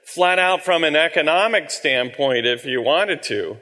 flat 0.03 0.39
out 0.39 0.63
from 0.63 0.83
an 0.83 0.95
economic 0.95 1.69
standpoint 1.69 2.45
if 2.45 2.65
you 2.65 2.81
wanted 2.81 3.21
to. 3.23 3.57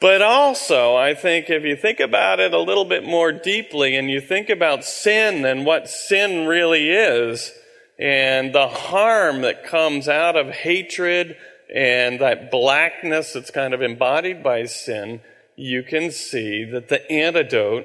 But 0.00 0.22
also, 0.22 0.96
I 0.96 1.14
think 1.14 1.50
if 1.50 1.64
you 1.64 1.76
think 1.76 1.98
about 1.98 2.40
it 2.40 2.54
a 2.54 2.60
little 2.60 2.84
bit 2.84 3.04
more 3.04 3.32
deeply 3.32 3.96
and 3.96 4.08
you 4.08 4.20
think 4.20 4.48
about 4.48 4.84
sin 4.84 5.44
and 5.44 5.66
what 5.66 5.88
sin 5.88 6.46
really 6.46 6.88
is 6.90 7.52
and 7.98 8.54
the 8.54 8.68
harm 8.68 9.42
that 9.42 9.64
comes 9.64 10.08
out 10.08 10.36
of 10.36 10.48
hatred 10.48 11.36
and 11.74 12.20
that 12.20 12.50
blackness 12.50 13.32
that's 13.32 13.50
kind 13.50 13.74
of 13.74 13.82
embodied 13.82 14.42
by 14.42 14.64
sin, 14.64 15.20
you 15.58 15.82
can 15.82 16.12
see 16.12 16.64
that 16.64 16.88
the 16.88 17.10
antidote 17.10 17.84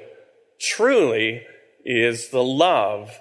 truly 0.60 1.42
is 1.84 2.28
the 2.28 2.42
love 2.42 3.18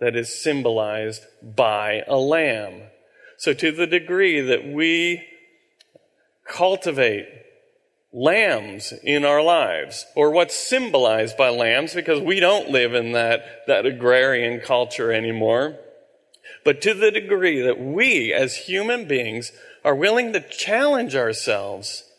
that 0.00 0.16
is 0.16 0.42
symbolized 0.42 1.22
by 1.42 2.02
a 2.08 2.16
lamb. 2.16 2.82
So 3.36 3.52
to 3.52 3.70
the 3.70 3.86
degree 3.86 4.40
that 4.40 4.66
we 4.66 5.26
cultivate 6.48 7.28
lambs 8.10 8.94
in 9.04 9.26
our 9.26 9.42
lives, 9.42 10.06
or 10.16 10.30
what's 10.30 10.56
symbolized 10.56 11.36
by 11.36 11.50
lambs, 11.50 11.92
because 11.92 12.22
we 12.22 12.40
don't 12.40 12.70
live 12.70 12.94
in 12.94 13.12
that, 13.12 13.66
that 13.66 13.84
agrarian 13.84 14.60
culture 14.60 15.12
anymore, 15.12 15.76
but 16.64 16.80
to 16.80 16.94
the 16.94 17.10
degree 17.10 17.60
that 17.60 17.78
we 17.78 18.32
as 18.32 18.56
human 18.56 19.06
beings 19.06 19.52
are 19.84 19.94
willing 19.94 20.32
to 20.32 20.40
challenge 20.40 21.14
ourselves 21.14 22.09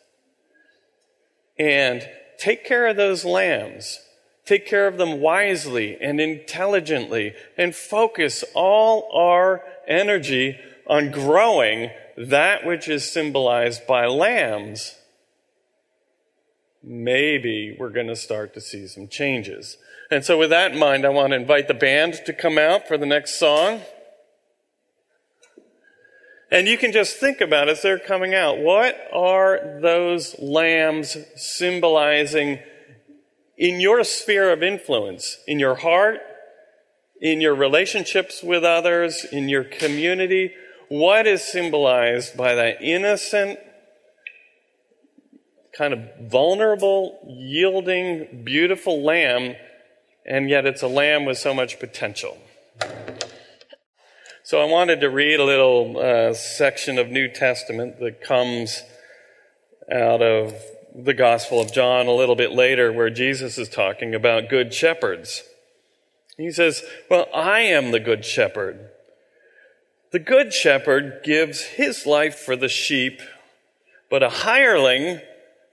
and 1.57 2.07
take 2.37 2.65
care 2.65 2.87
of 2.87 2.97
those 2.97 3.25
lambs. 3.25 3.99
Take 4.45 4.65
care 4.65 4.87
of 4.87 4.97
them 4.97 5.21
wisely 5.21 5.97
and 6.01 6.19
intelligently 6.19 7.33
and 7.57 7.75
focus 7.75 8.43
all 8.53 9.09
our 9.13 9.63
energy 9.87 10.57
on 10.87 11.11
growing 11.11 11.91
that 12.17 12.65
which 12.65 12.87
is 12.89 13.11
symbolized 13.11 13.87
by 13.87 14.05
lambs. 14.05 14.95
Maybe 16.83 17.75
we're 17.79 17.89
going 17.89 18.07
to 18.07 18.15
start 18.15 18.53
to 18.55 18.61
see 18.61 18.87
some 18.87 19.07
changes. 19.07 19.77
And 20.09 20.25
so, 20.25 20.37
with 20.37 20.49
that 20.49 20.73
in 20.73 20.79
mind, 20.79 21.05
I 21.05 21.09
want 21.09 21.31
to 21.31 21.37
invite 21.37 21.67
the 21.67 21.73
band 21.73 22.15
to 22.25 22.33
come 22.33 22.57
out 22.57 22.87
for 22.87 22.97
the 22.97 23.05
next 23.05 23.39
song. 23.39 23.81
And 26.51 26.67
you 26.67 26.77
can 26.77 26.91
just 26.91 27.17
think 27.17 27.39
about 27.39 27.69
as 27.69 27.81
they're 27.81 27.97
coming 27.97 28.33
out, 28.33 28.57
what 28.57 28.99
are 29.13 29.79
those 29.81 30.35
lambs 30.37 31.17
symbolizing 31.37 32.59
in 33.57 33.79
your 33.79 34.03
sphere 34.03 34.51
of 34.51 34.61
influence, 34.61 35.37
in 35.47 35.59
your 35.59 35.75
heart, 35.75 36.19
in 37.21 37.39
your 37.39 37.55
relationships 37.55 38.43
with 38.43 38.65
others, 38.65 39.25
in 39.31 39.47
your 39.47 39.63
community? 39.63 40.53
What 40.89 41.25
is 41.25 41.41
symbolized 41.41 42.35
by 42.35 42.53
that 42.55 42.81
innocent, 42.81 43.57
kind 45.77 45.93
of 45.93 45.99
vulnerable, 46.19 47.17
yielding, 47.29 48.43
beautiful 48.43 49.01
lamb, 49.01 49.55
and 50.25 50.49
yet 50.49 50.65
it's 50.65 50.81
a 50.81 50.87
lamb 50.87 51.23
with 51.23 51.37
so 51.37 51.53
much 51.53 51.79
potential? 51.79 52.37
So 54.51 54.59
I 54.59 54.65
wanted 54.65 54.99
to 54.99 55.09
read 55.09 55.39
a 55.39 55.45
little 55.45 55.97
uh, 55.97 56.33
section 56.33 56.99
of 56.99 57.09
New 57.09 57.29
Testament 57.29 58.01
that 58.01 58.19
comes 58.19 58.83
out 59.89 60.21
of 60.21 60.53
the 60.93 61.13
Gospel 61.13 61.61
of 61.61 61.71
John 61.71 62.07
a 62.07 62.13
little 62.13 62.35
bit 62.35 62.51
later, 62.51 62.91
where 62.91 63.09
Jesus 63.09 63.57
is 63.57 63.69
talking 63.69 64.13
about 64.13 64.49
good 64.49 64.73
shepherds. 64.73 65.43
He 66.35 66.51
says, 66.51 66.83
Well, 67.09 67.29
I 67.33 67.61
am 67.61 67.91
the 67.91 68.01
good 68.01 68.25
shepherd. 68.25 68.89
The 70.11 70.19
good 70.19 70.53
shepherd 70.53 71.21
gives 71.23 71.61
his 71.61 72.05
life 72.05 72.35
for 72.35 72.57
the 72.57 72.67
sheep, 72.67 73.21
but 74.09 74.21
a 74.21 74.29
hireling 74.29 75.21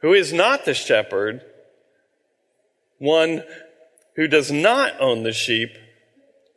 who 0.02 0.12
is 0.12 0.32
not 0.32 0.64
the 0.64 0.74
shepherd 0.74 1.42
One 2.98 3.42
who 4.14 4.28
does 4.28 4.52
not 4.52 5.00
own 5.00 5.24
the 5.24 5.32
sheep 5.32 5.76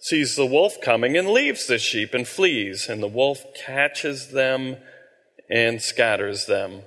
sees 0.02 0.36
the 0.36 0.46
wolf 0.46 0.82
coming 0.82 1.16
and 1.16 1.30
leaves 1.30 1.68
the 1.68 1.78
sheep 1.78 2.14
and 2.14 2.28
flees, 2.28 2.90
and 2.90 3.02
the 3.02 3.08
wolf 3.08 3.46
catches 3.54 4.30
them 4.30 4.78
and 5.50 5.82
scatters 5.82 6.48
them. 6.48 6.82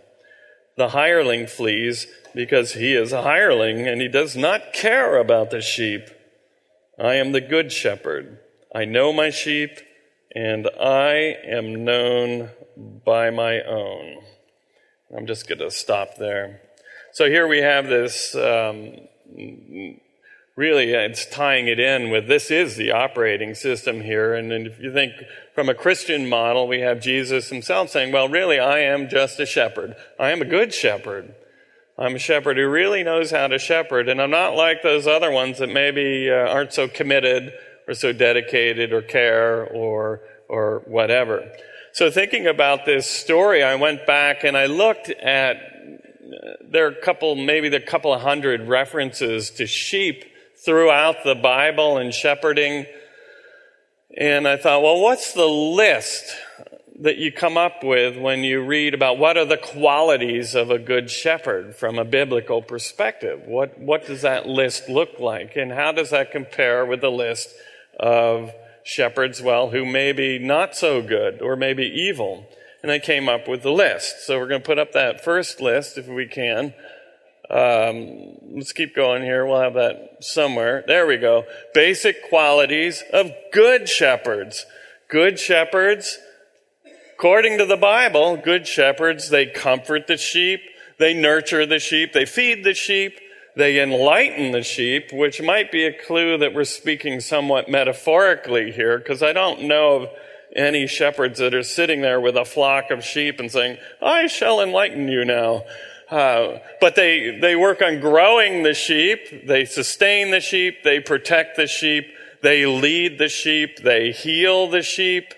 The 0.77 0.89
hireling 0.89 1.47
flees 1.47 2.09
because 2.35 2.73
he 2.73 2.95
is 2.95 3.13
a 3.13 3.23
hireling 3.23 3.87
and 3.87 4.01
he 4.01 4.09
does 4.09 4.37
not 4.37 4.73
care 4.73 5.17
about 5.17 5.51
the 5.51 5.61
sheep. 5.61 6.11
I 6.99 7.15
am 7.15 7.31
the 7.31 7.41
good 7.41 7.71
shepherd. 7.71 8.41
I 8.75 8.85
know 8.85 9.13
my 9.13 9.31
sheep 9.31 9.79
and 10.35 10.69
I 10.81 11.37
am 11.47 11.85
known 11.85 12.51
by 12.77 13.31
my 13.31 13.61
own. 13.63 14.23
I'm 15.17 15.27
just 15.27 15.47
going 15.47 15.61
to 15.61 15.71
stop 15.71 16.17
there. 16.17 16.61
So 17.13 17.27
here 17.27 17.47
we 17.47 17.59
have 17.59 17.87
this 17.87 18.35
um, 18.35 18.97
really 20.57 20.93
it's 20.93 21.27
tying 21.27 21.67
it 21.67 21.81
in 21.81 22.11
with 22.11 22.29
this 22.29 22.51
is 22.51 22.77
the 22.77 22.93
operating 22.93 23.55
system 23.55 24.01
here. 24.01 24.35
And, 24.35 24.53
and 24.53 24.67
if 24.67 24.79
you 24.79 24.93
think 24.93 25.13
from 25.55 25.69
a 25.69 25.75
Christian 25.75 26.29
model, 26.29 26.69
we 26.69 26.81
have 26.81 27.01
Jesus 27.01 27.49
himself 27.49 27.91
saying, 27.91 28.13
well, 28.13 28.29
really, 28.29 28.59
I 28.59 28.81
am 28.81 29.09
just 29.09 29.41
a 29.41 29.47
shepherd. 29.47 29.97
I 30.19 30.31
am 30.31 30.43
a 30.43 30.47
good 30.47 30.73
shepherd. 30.73 31.35
I'm 31.97 32.17
a 32.17 32.21
shepherd 32.21 32.57
who 32.57 32.69
really 32.69 33.05
knows 33.05 33.31
how 33.31 33.47
to 33.49 33.59
shepherd. 33.59 34.09
And 34.09 34.21
I'm 34.21 34.31
not 34.31 34.55
like 34.55 34.83
those 34.83 35.07
other 35.07 35.31
ones 35.31 35.59
that 35.59 35.69
maybe 35.69 36.31
uh, 36.31 36.35
aren't 36.35 36.73
so 36.73 36.89
committed 36.89 37.53
or 37.87 37.95
so 37.95 38.13
dedicated 38.13 38.93
or 38.93 39.03
care 39.03 39.65
or, 39.67 40.21
or 40.49 40.83
whatever. 40.87 41.53
So 41.93 42.11
thinking 42.11 42.47
about 42.47 42.87
this 42.87 43.07
story, 43.07 43.63
I 43.63 43.77
went 43.77 44.07
back 44.07 44.43
and 44.43 44.57
I 44.57 44.67
looked 44.67 45.11
at, 45.11 45.57
uh, 45.57 46.55
there 46.69 46.87
are 46.87 46.91
a 46.91 47.01
couple, 47.01 47.37
maybe 47.37 47.69
there 47.69 47.81
are 47.81 47.85
a 47.85 47.87
couple 47.87 48.13
of 48.13 48.23
hundred 48.23 48.67
references 48.67 49.51
to 49.53 49.67
sheep 49.67 50.25
throughout 50.65 51.25
the 51.25 51.35
Bible 51.35 51.99
and 51.99 52.13
shepherding. 52.13 52.87
And 54.17 54.47
I 54.47 54.57
thought, 54.57 54.83
well, 54.83 55.01
what's 55.01 55.33
the 55.33 55.47
list 55.47 56.37
that 57.01 57.19
you 57.19 57.33
come 57.33 57.57
up 57.57 57.83
with 57.83 58.17
when 58.17 58.45
you 58.45 58.65
read 58.65 58.95
about 58.95 59.19
what 59.19 59.37
are 59.37 59.45
the 59.45 59.57
qualities 59.57 60.55
of 60.55 60.71
a 60.71 60.79
good 60.79 61.11
shepherd 61.11 61.75
from 61.75 61.99
a 61.99 62.05
biblical 62.05 62.63
perspective? 62.63 63.43
What, 63.47 63.79
what 63.79 64.07
does 64.07 64.23
that 64.23 64.47
list 64.47 64.89
look 64.89 65.19
like? 65.19 65.57
And 65.57 65.73
how 65.73 65.93
does 65.93 66.11
that 66.11 66.31
compare 66.31 66.87
with 66.87 67.01
the 67.01 67.11
list 67.11 67.53
of 67.99 68.53
shepherds, 68.85 69.43
well, 69.43 69.71
who 69.71 69.85
may 69.85 70.13
be 70.13 70.39
not 70.39 70.77
so 70.77 71.03
good 71.03 71.43
or 71.43 71.57
maybe 71.57 71.85
evil? 71.85 72.47
And 72.83 72.93
I 72.93 72.99
came 72.99 73.29
up 73.29 73.49
with 73.49 73.63
the 73.63 73.73
list. 73.73 74.27
So 74.27 74.39
we're 74.39 74.49
going 74.49 74.61
to 74.61 74.67
put 74.67 74.79
up 74.79 74.93
that 74.93 75.25
first 75.25 75.61
list 75.61 75.99
if 75.99 76.07
we 76.07 76.27
can. 76.27 76.75
Um, 77.51 78.37
let's 78.55 78.73
keep 78.73 78.95
going 78.95 79.23
here. 79.23 79.45
We'll 79.47 79.61
have 79.61 79.75
that 79.75 80.19
somewhere. 80.21 80.83
There 80.87 81.07
we 81.07 81.19
go. 81.19 81.45
Basic 81.75 82.29
qualities 82.29 83.03
of 83.13 83.31
good 83.53 83.89
shepherds. 83.89 84.67
Good 85.11 85.39
shepherds, 85.39 86.19
according 87.15 87.59
to 87.59 87.67
the 87.67 87.77
Bible, 87.77 88.37
good 88.37 88.67
shepherds, 88.67 89.29
they 89.29 89.47
comfort 89.47 90.07
the 90.07 90.17
sheep, 90.17 90.61
they 90.99 91.15
nurture 91.15 91.67
the 91.67 91.79
sheep, 91.79 92.13
they 92.13 92.25
feed 92.25 92.65
the 92.65 92.75
sheep, 92.75 93.21
they 93.55 93.81
enlighten 93.81 94.51
the 94.51 94.63
sheep, 94.63 95.13
which 95.13 95.41
might 95.41 95.71
be 95.71 95.85
a 95.85 95.93
clue 95.93 96.39
that 96.39 96.55
we're 96.55 96.65
speaking 96.65 97.21
somewhat 97.21 97.69
metaphorically 97.69 98.73
here, 98.73 98.99
because 98.99 99.23
I 99.23 99.33
don't 99.33 99.63
know 99.63 100.03
of 100.03 100.09
any 100.57 100.87
shepherds 100.87 101.39
that 101.39 101.55
are 101.55 101.63
sitting 101.63 102.01
there 102.01 102.21
with 102.21 102.37
a 102.37 102.45
flock 102.45 102.91
of 102.91 103.05
sheep 103.05 103.39
and 103.39 103.53
saying, 103.53 103.79
I 104.03 104.27
shall 104.27 104.61
enlighten 104.61 105.09
you 105.09 105.25
now. 105.25 105.65
Uh, 106.11 106.59
but 106.81 106.97
they, 106.97 107.39
they 107.41 107.57
work 107.57 107.81
on 107.81 108.01
growing 108.01 108.63
the 108.63 108.75
sheep, 108.75 109.47
they 109.47 109.65
sustain 109.65 110.31
the 110.31 110.41
sheep, 110.41 110.83
they 110.85 111.01
protect 111.01 111.57
the 111.57 111.67
sheep, 111.67 112.07
they 112.43 112.67
lead 112.67 113.19
the 113.19 113.29
sheep, 113.29 113.79
they 113.83 114.13
heal 114.13 114.69
the 114.69 114.83
sheep, 114.83 115.33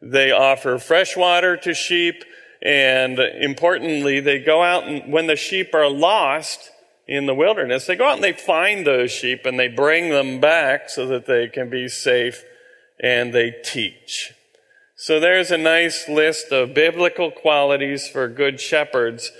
they 0.00 0.30
offer 0.30 0.78
fresh 0.78 1.16
water 1.16 1.56
to 1.56 1.74
sheep, 1.74 2.24
and 2.62 3.18
importantly, 3.18 4.20
they 4.20 4.38
go 4.38 4.62
out 4.62 4.84
and 4.84 5.12
when 5.12 5.26
the 5.26 5.36
sheep 5.36 5.74
are 5.74 5.90
lost 5.90 6.70
in 7.08 7.26
the 7.26 7.34
wilderness, 7.34 7.86
they 7.86 7.96
go 7.96 8.08
out 8.08 8.14
and 8.14 8.24
they 8.24 8.32
find 8.32 8.86
those 8.86 9.10
sheep 9.10 9.44
and 9.44 9.58
they 9.58 9.68
bring 9.68 10.10
them 10.10 10.40
back 10.40 10.88
so 10.88 11.06
that 11.06 11.26
they 11.26 11.48
can 11.48 11.68
be 11.68 11.88
safe 11.88 12.44
and 13.00 13.32
they 13.32 13.50
teach. 13.64 14.32
So 14.96 15.20
there's 15.20 15.50
a 15.50 15.58
nice 15.58 16.08
list 16.08 16.52
of 16.52 16.74
biblical 16.74 17.30
qualities 17.30 18.08
for 18.08 18.28
good 18.28 18.60
shepherds 18.60 19.30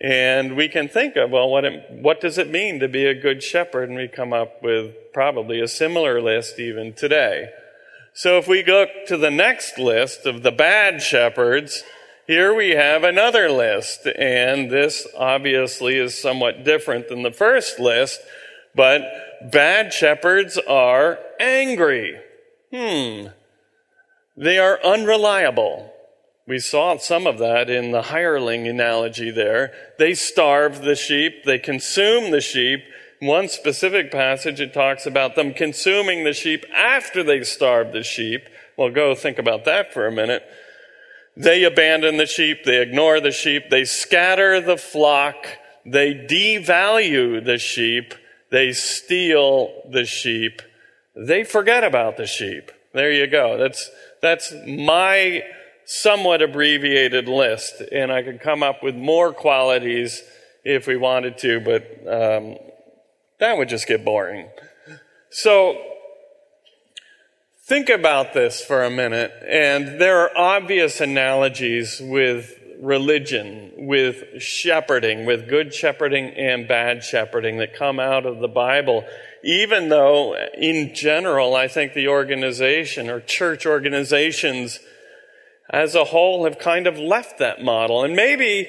and 0.00 0.56
we 0.56 0.68
can 0.68 0.88
think 0.88 1.16
of, 1.16 1.30
well, 1.30 1.48
what, 1.48 1.64
it, 1.64 1.90
what 1.90 2.20
does 2.20 2.36
it 2.36 2.50
mean 2.50 2.80
to 2.80 2.88
be 2.88 3.06
a 3.06 3.14
good 3.14 3.42
shepherd? 3.42 3.88
And 3.88 3.96
we 3.96 4.08
come 4.08 4.32
up 4.32 4.62
with 4.62 4.94
probably 5.12 5.60
a 5.60 5.68
similar 5.68 6.20
list 6.20 6.58
even 6.58 6.92
today. 6.92 7.48
So 8.12 8.38
if 8.38 8.46
we 8.46 8.62
go 8.62 8.86
to 9.06 9.16
the 9.16 9.30
next 9.30 9.78
list 9.78 10.26
of 10.26 10.42
the 10.42 10.52
bad 10.52 11.00
shepherds, 11.00 11.82
here 12.26 12.54
we 12.54 12.70
have 12.70 13.04
another 13.04 13.50
list. 13.50 14.06
And 14.06 14.70
this 14.70 15.06
obviously 15.16 15.96
is 15.96 16.20
somewhat 16.20 16.64
different 16.64 17.08
than 17.08 17.22
the 17.22 17.32
first 17.32 17.78
list, 17.78 18.20
but 18.74 19.02
bad 19.50 19.94
shepherds 19.94 20.58
are 20.68 21.18
angry. 21.40 22.18
Hmm. 22.70 23.28
They 24.36 24.58
are 24.58 24.78
unreliable. 24.84 25.90
We 26.46 26.60
saw 26.60 26.96
some 26.98 27.26
of 27.26 27.38
that 27.38 27.68
in 27.68 27.90
the 27.90 28.02
hireling 28.02 28.68
analogy 28.68 29.32
there. 29.32 29.72
They 29.98 30.14
starve 30.14 30.82
the 30.82 30.94
sheep, 30.94 31.44
they 31.44 31.58
consume 31.58 32.30
the 32.30 32.40
sheep. 32.40 32.84
One 33.20 33.48
specific 33.48 34.12
passage, 34.12 34.60
it 34.60 34.72
talks 34.72 35.06
about 35.06 35.34
them 35.34 35.54
consuming 35.54 36.22
the 36.22 36.34
sheep 36.34 36.64
after 36.72 37.22
they 37.22 37.42
starve 37.42 37.92
the 37.92 38.04
sheep. 38.04 38.42
Well, 38.76 38.90
go 38.90 39.14
think 39.14 39.38
about 39.38 39.64
that 39.64 39.92
for 39.92 40.06
a 40.06 40.12
minute. 40.12 40.44
They 41.36 41.64
abandon 41.64 42.16
the 42.16 42.26
sheep, 42.26 42.64
they 42.64 42.80
ignore 42.80 43.20
the 43.20 43.32
sheep, 43.32 43.68
they 43.68 43.84
scatter 43.84 44.60
the 44.60 44.76
flock, 44.76 45.46
they 45.84 46.14
devalue 46.14 47.44
the 47.44 47.58
sheep, 47.58 48.14
they 48.50 48.72
steal 48.72 49.82
the 49.90 50.04
sheep, 50.04 50.62
they 51.14 51.42
forget 51.42 51.82
about 51.84 52.16
the 52.16 52.26
sheep. 52.26 52.70
There 52.92 53.12
you 53.12 53.26
go. 53.26 53.58
That's, 53.58 53.90
that's 54.22 54.54
my 54.66 55.42
somewhat 55.86 56.42
abbreviated 56.42 57.28
list, 57.28 57.80
and 57.92 58.12
I 58.12 58.22
could 58.22 58.40
come 58.40 58.62
up 58.62 58.82
with 58.82 58.96
more 58.96 59.32
qualities 59.32 60.22
if 60.64 60.86
we 60.88 60.96
wanted 60.96 61.38
to, 61.38 61.60
but 61.60 61.82
um, 62.12 62.56
that 63.38 63.56
would 63.56 63.68
just 63.68 63.86
get 63.86 64.04
boring. 64.04 64.48
So, 65.30 65.80
think 67.66 67.88
about 67.88 68.34
this 68.34 68.60
for 68.60 68.82
a 68.82 68.90
minute, 68.90 69.32
and 69.48 70.00
there 70.00 70.20
are 70.20 70.36
obvious 70.36 71.00
analogies 71.00 72.00
with 72.02 72.52
religion, 72.80 73.72
with 73.76 74.42
shepherding, 74.42 75.24
with 75.24 75.48
good 75.48 75.72
shepherding 75.72 76.30
and 76.30 76.66
bad 76.66 77.04
shepherding 77.04 77.58
that 77.58 77.74
come 77.74 78.00
out 78.00 78.26
of 78.26 78.40
the 78.40 78.48
Bible. 78.48 79.04
Even 79.44 79.88
though, 79.88 80.36
in 80.58 80.94
general, 80.94 81.54
I 81.54 81.68
think 81.68 81.94
the 81.94 82.08
organization 82.08 83.08
or 83.08 83.20
church 83.20 83.66
organizations 83.66 84.80
as 85.70 85.94
a 85.94 86.04
whole 86.04 86.44
have 86.44 86.58
kind 86.58 86.86
of 86.86 86.98
left 86.98 87.38
that 87.38 87.62
model. 87.62 88.04
And 88.04 88.14
maybe 88.14 88.68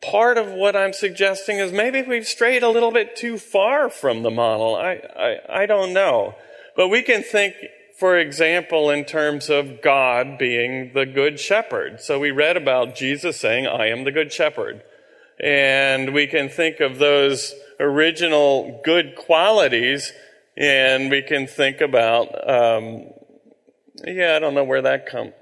part 0.00 0.38
of 0.38 0.48
what 0.48 0.74
I'm 0.74 0.92
suggesting 0.92 1.58
is 1.58 1.72
maybe 1.72 2.02
we've 2.02 2.26
strayed 2.26 2.62
a 2.62 2.68
little 2.68 2.90
bit 2.90 3.16
too 3.16 3.38
far 3.38 3.90
from 3.90 4.22
the 4.22 4.30
model. 4.30 4.74
I, 4.74 5.00
I, 5.16 5.62
I 5.62 5.66
don't 5.66 5.92
know. 5.92 6.34
But 6.74 6.88
we 6.88 7.02
can 7.02 7.22
think, 7.22 7.54
for 7.98 8.18
example, 8.18 8.90
in 8.90 9.04
terms 9.04 9.50
of 9.50 9.82
God 9.82 10.38
being 10.38 10.92
the 10.94 11.06
good 11.06 11.38
shepherd. 11.38 12.00
So 12.00 12.18
we 12.18 12.30
read 12.30 12.56
about 12.56 12.96
Jesus 12.96 13.38
saying, 13.38 13.66
I 13.66 13.88
am 13.88 14.04
the 14.04 14.12
good 14.12 14.32
shepherd. 14.32 14.82
And 15.38 16.14
we 16.14 16.26
can 16.26 16.48
think 16.48 16.80
of 16.80 16.98
those 16.98 17.54
original 17.78 18.80
good 18.84 19.16
qualities 19.16 20.12
and 20.56 21.10
we 21.10 21.22
can 21.22 21.46
think 21.46 21.80
about, 21.80 22.28
um, 22.48 23.06
yeah, 24.04 24.36
I 24.36 24.38
don't 24.38 24.54
know 24.54 24.64
where 24.64 24.82
that 24.82 25.06
comes 25.06 25.32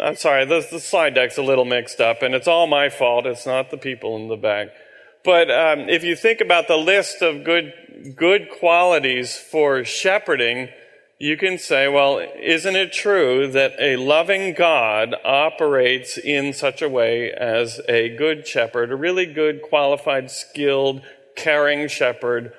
I'm 0.00 0.16
sorry, 0.16 0.44
the, 0.44 0.66
the, 0.70 0.80
slide 0.80 1.14
deck's 1.14 1.38
a 1.38 1.42
little 1.42 1.64
mixed 1.64 2.00
up, 2.00 2.22
and 2.22 2.34
it's 2.34 2.48
all 2.48 2.66
my 2.66 2.88
fault. 2.88 3.26
It's 3.26 3.46
not 3.46 3.70
the 3.70 3.76
people 3.76 4.16
in 4.16 4.28
the 4.28 4.36
back. 4.36 4.68
But 5.24 5.50
um, 5.50 5.88
if 5.88 6.04
you 6.04 6.16
think 6.16 6.40
about 6.40 6.68
the 6.68 6.76
list 6.76 7.22
of 7.22 7.44
good 7.44 7.72
good 8.16 8.50
qualities 8.50 9.36
for 9.36 9.84
shepherding, 9.84 10.68
you 11.18 11.36
can 11.36 11.58
say, 11.58 11.88
well, 11.88 12.18
isn't 12.18 12.76
it 12.76 12.92
true 12.92 13.50
that 13.52 13.72
a 13.78 13.96
loving 13.96 14.52
God 14.52 15.14
operates 15.24 16.18
in 16.18 16.52
such 16.52 16.82
a 16.82 16.88
way 16.88 17.30
as 17.32 17.80
a 17.88 18.14
good 18.16 18.46
shepherd, 18.46 18.92
a 18.92 18.96
really 18.96 19.26
good, 19.26 19.62
qualified, 19.62 20.30
skilled, 20.30 21.02
caring 21.36 21.88
shepherd 21.88 22.52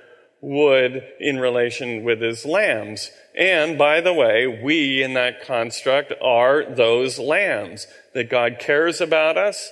would 0.45 1.03
in 1.19 1.39
relation 1.39 2.03
with 2.03 2.21
his 2.21 2.45
lambs? 2.45 3.09
And 3.35 3.79
by 3.79 3.99
the 3.99 4.13
way, 4.13 4.61
we 4.63 5.01
in 5.01 5.15
that 5.15 5.43
construct 5.43 6.13
are 6.21 6.63
those 6.63 7.17
lambs 7.17 7.87
that 8.13 8.29
God 8.29 8.57
cares 8.59 9.01
about 9.01 9.37
us. 9.37 9.71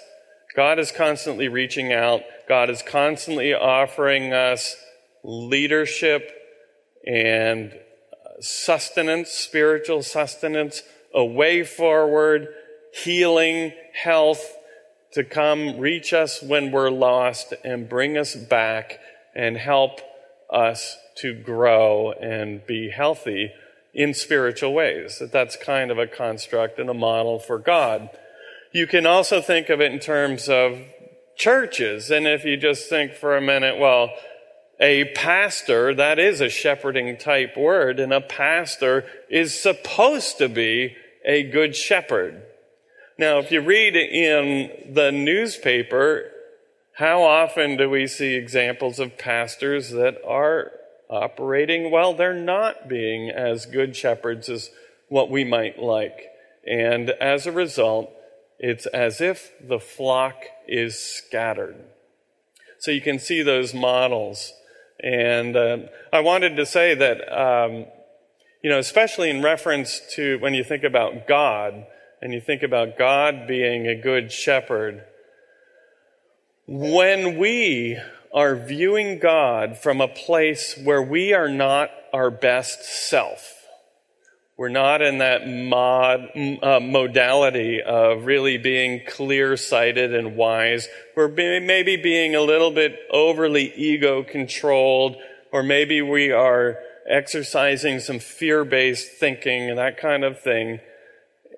God 0.56 0.80
is 0.80 0.92
constantly 0.92 1.48
reaching 1.48 1.94
out. 1.94 2.22
God 2.50 2.72
is 2.72 2.82
constantly 2.82 3.54
offering 3.54 4.34
us 4.34 4.76
leadership 5.24 6.32
and 7.06 7.72
sustenance, 8.40 9.30
spiritual 9.30 10.02
sustenance, 10.02 10.82
a 11.14 11.24
way 11.24 11.64
forward, 11.64 12.48
healing, 12.94 13.74
health 13.94 14.58
to 15.14 15.24
come 15.24 15.78
reach 15.78 16.14
us 16.14 16.42
when 16.42 16.72
we're 16.72 16.90
lost 16.90 17.54
and 17.64 17.88
bring 17.88 18.18
us 18.18 18.36
back 18.36 19.00
and 19.36 19.56
help 19.56 20.02
us 20.54 20.98
to 21.18 21.34
grow 21.34 22.12
and 22.14 22.66
be 22.66 22.90
healthy 22.90 23.52
in 23.94 24.14
spiritual 24.14 24.74
ways. 24.74 25.20
That 25.20 25.32
that's 25.32 25.56
kind 25.56 25.92
of 25.92 26.00
a 26.00 26.08
construct 26.08 26.80
and 26.80 26.90
a 26.90 26.94
model 26.94 27.40
for 27.40 27.58
God. 27.58 28.10
You 28.72 28.88
can 28.88 29.06
also 29.06 29.42
think 29.42 29.70
of 29.70 29.82
it 29.82 29.92
in 29.92 30.00
terms 30.00 30.50
of 30.50 30.80
churches. 31.36 32.10
And 32.10 32.28
if 32.28 32.44
you 32.44 32.58
just 32.58 32.90
think 32.90 33.14
for 33.14 33.38
a 33.38 33.42
minute, 33.42 33.78
well, 33.78 34.10
a 34.80 35.06
pastor, 35.14 35.94
that 35.94 36.18
is 36.18 36.42
a 36.42 36.50
shepherding 36.50 37.18
type 37.18 37.56
word, 37.56 38.00
and 38.00 38.12
a 38.12 38.22
pastor 38.22 39.06
is 39.30 39.60
supposed 39.60 40.40
to 40.40 40.50
be 40.50 40.96
a 41.24 41.44
good 41.44 41.76
shepherd. 41.76 42.42
Now, 43.18 43.38
if 43.38 43.52
you 43.52 43.62
read 43.62 43.96
in 43.96 44.94
the 44.94 45.12
newspaper, 45.12 46.32
how 46.98 47.24
often 47.24 47.78
do 47.78 47.90
we 47.90 48.08
see 48.08 48.36
examples 48.36 49.00
of 49.00 49.18
pastors 49.18 49.92
that 49.92 50.18
are 50.28 50.72
operating? 51.10 51.92
Well, 51.92 52.14
they're 52.14 52.34
not 52.34 52.88
being 52.88 53.30
as 53.30 53.66
good 53.66 53.96
shepherds 53.96 54.50
as 54.50 54.70
what 55.10 55.30
we 55.30 55.44
might 55.44 55.80
like. 55.80 56.28
And 56.66 57.10
as 57.10 57.46
a 57.46 57.52
result, 57.52 58.12
it's 58.60 58.86
as 58.88 59.22
if 59.22 59.52
the 59.62 59.80
flock 59.80 60.44
is 60.68 60.98
scattered. 60.98 61.76
So 62.80 62.92
you 62.92 63.02
can 63.02 63.20
see 63.20 63.42
those 63.42 63.74
models. 63.74 64.54
And 65.02 65.56
uh, 65.56 65.78
I 66.12 66.20
wanted 66.20 66.56
to 66.58 66.66
say 66.66 66.96
that, 66.96 67.18
um, 67.32 67.86
you 68.64 68.70
know, 68.70 68.80
especially 68.80 69.30
in 69.30 69.42
reference 69.42 70.00
to 70.16 70.38
when 70.40 70.54
you 70.54 70.64
think 70.64 70.84
about 70.84 71.28
God, 71.28 71.86
and 72.24 72.34
you 72.34 72.40
think 72.40 72.64
about 72.64 72.98
God 72.98 73.48
being 73.48 73.86
a 73.86 74.02
good 74.02 74.32
shepherd, 74.32 75.04
when 76.68 77.38
we 77.38 78.00
are 78.34 78.56
viewing 78.56 79.20
God 79.20 79.78
from 79.78 80.02
a 80.02 80.08
place 80.08 80.80
where 80.82 81.02
we 81.02 81.34
are 81.34 81.50
not 81.50 81.92
our 82.14 82.32
best 82.32 82.84
self, 82.84 83.54
we're 84.56 84.70
not 84.70 85.02
in 85.02 85.18
that 85.18 85.48
mod, 85.48 86.30
uh, 86.62 86.80
modality 86.80 87.82
of 87.82 88.26
really 88.26 88.58
being 88.58 89.02
clear 89.08 89.58
sighted 89.58 90.14
and 90.14 90.36
wise. 90.36 90.88
We're 91.16 91.28
be, 91.28 91.60
maybe 91.60 91.98
being 91.98 92.36
a 92.36 92.42
little 92.42 92.72
bit 92.72 92.98
overly 93.12 93.74
ego 93.76 94.24
controlled, 94.24 95.18
or 95.52 95.64
maybe 95.64 96.02
we 96.02 96.32
are 96.32 96.78
exercising 97.10 98.00
some 98.00 98.20
fear 98.20 98.64
based 98.64 99.12
thinking 99.12 99.70
and 99.70 99.80
that 99.80 99.98
kind 99.98 100.24
of 100.24 100.40
thing. 100.40 100.80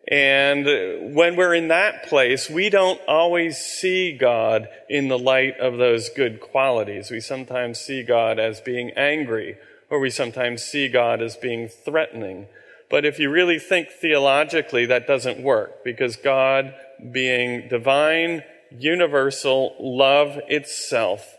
And 0.07 1.15
when 1.15 1.35
we're 1.35 1.55
in 1.55 1.69
that 1.69 2.07
place, 2.07 2.49
we 2.49 2.69
don't 2.69 3.01
always 3.07 3.57
see 3.57 4.15
God 4.15 4.69
in 4.87 5.07
the 5.07 5.17
light 5.17 5.59
of 5.59 5.77
those 5.77 6.09
good 6.09 6.39
qualities. 6.39 7.09
We 7.09 7.19
sometimes 7.19 7.79
see 7.79 8.03
God 8.03 8.37
as 8.37 8.61
being 8.61 8.91
angry, 8.91 9.57
or 9.89 9.99
we 9.99 10.11
sometimes 10.11 10.61
see 10.61 10.89
God 10.89 11.23
as 11.23 11.35
being 11.35 11.67
threatening. 11.67 12.47
But 12.89 13.03
if 13.03 13.17
you 13.17 13.31
really 13.31 13.57
think 13.57 13.89
theologically, 13.89 14.85
that 14.85 15.07
doesn't 15.07 15.41
work 15.41 15.83
because 15.83 16.17
God, 16.17 16.75
being 17.11 17.67
divine, 17.67 18.43
universal, 18.69 19.75
love 19.79 20.39
itself, 20.47 21.35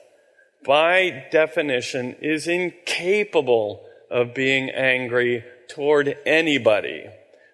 by 0.64 1.26
definition, 1.30 2.16
is 2.20 2.48
incapable 2.48 3.84
of 4.10 4.34
being 4.34 4.70
angry 4.70 5.44
toward 5.68 6.18
anybody. 6.26 7.06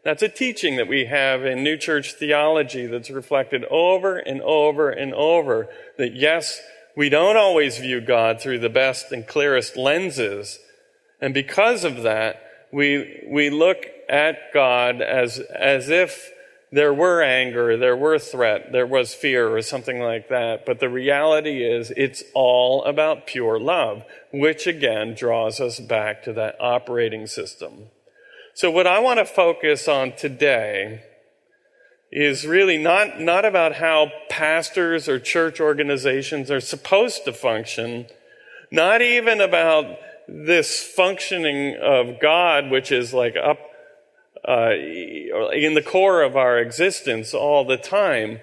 That's 0.05 0.23
a 0.23 0.29
teaching 0.29 0.77
that 0.77 0.89
we 0.89 1.05
have 1.05 1.45
in 1.45 1.63
New 1.63 1.77
Church 1.77 2.15
theology 2.15 2.87
that's 2.87 3.11
reflected 3.11 3.65
over 3.67 4.19
and 4.19 4.41
over 4.43 4.91
and 4.91 5.15
over 5.15 5.69
that 5.97 6.17
yes, 6.17 6.61
we 6.97 7.09
don't 7.09 7.37
always 7.37 7.79
view 7.79 8.01
God 8.01 8.41
through 8.41 8.59
the 8.59 8.69
best 8.69 9.13
and 9.13 9.27
clearest 9.27 9.77
lenses. 9.77 10.59
And 11.21 11.33
because 11.33 11.85
of 11.85 12.03
that, 12.03 12.43
we, 12.73 13.23
we 13.31 13.49
look 13.49 13.87
at 14.09 14.53
God 14.53 15.01
as, 15.01 15.39
as 15.39 15.89
if 15.89 16.33
there 16.73 16.93
were 16.93 17.23
anger, 17.23 17.77
there 17.77 17.97
were 17.97 18.19
threat, 18.19 18.73
there 18.73 18.87
was 18.87 19.15
fear 19.15 19.55
or 19.55 19.63
something 19.63 20.01
like 20.01 20.29
that. 20.31 20.67
But 20.67 20.81
the 20.81 20.89
reality 20.89 21.63
is 21.63 21.93
it's 21.97 22.25
all 22.35 22.83
about 22.85 23.27
pure 23.27 23.61
love, 23.61 24.05
which 24.33 24.67
again 24.67 25.15
draws 25.15 25.61
us 25.61 25.79
back 25.79 26.25
to 26.25 26.33
that 26.33 26.57
operating 26.59 27.27
system. 27.27 27.91
So 28.55 28.71
what 28.71 28.87
I 28.87 28.99
want 28.99 29.19
to 29.19 29.25
focus 29.25 29.89
on 29.89 30.13
today 30.13 31.03
is 32.11 32.47
really 32.47 32.77
not, 32.77 33.19
not 33.19 33.47
about 33.47 33.77
how 33.77 34.13
pastors 34.29 35.09
or 35.09 35.19
church 35.19 35.59
organizations 35.59 36.51
are 36.51 36.61
supposed 36.61 37.25
to 37.25 37.33
function, 37.33 38.07
not 38.71 39.01
even 39.01 39.41
about 39.41 39.97
this 40.29 40.83
functioning 40.83 41.79
of 41.81 42.21
God, 42.21 42.71
which 42.71 42.93
is 42.93 43.15
like 43.15 43.37
up 43.43 43.59
uh, 44.47 44.73
in 44.73 45.73
the 45.73 45.83
core 45.83 46.21
of 46.21 46.37
our 46.37 46.59
existence 46.59 47.33
all 47.33 47.65
the 47.65 47.79
time, 47.79 48.41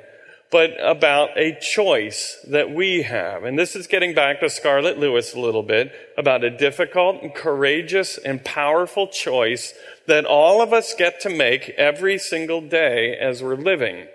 but 0.52 0.72
about 0.84 1.38
a 1.38 1.58
choice 1.60 2.44
that 2.48 2.72
we 2.72 3.04
have. 3.04 3.44
And 3.44 3.58
this 3.58 3.76
is 3.76 3.86
getting 3.86 4.16
back 4.16 4.40
to 4.40 4.50
Scarlett 4.50 4.98
Lewis 4.98 5.34
a 5.34 5.40
little 5.40 5.62
bit 5.62 5.92
about 6.18 6.44
a 6.44 6.50
difficult 6.50 7.22
and 7.22 7.34
courageous 7.34 8.18
and 8.18 8.44
powerful 8.44 9.08
choice 9.08 9.74
that 10.08 10.26
all 10.26 10.62
of 10.62 10.74
us 10.74 10.96
get 10.96 11.20
to 11.22 11.30
make 11.30 11.70
every 11.70 12.18
single 12.18 12.62
day 12.62 13.16
as 13.16 13.44
we're 13.44 13.56
living. 13.56 14.08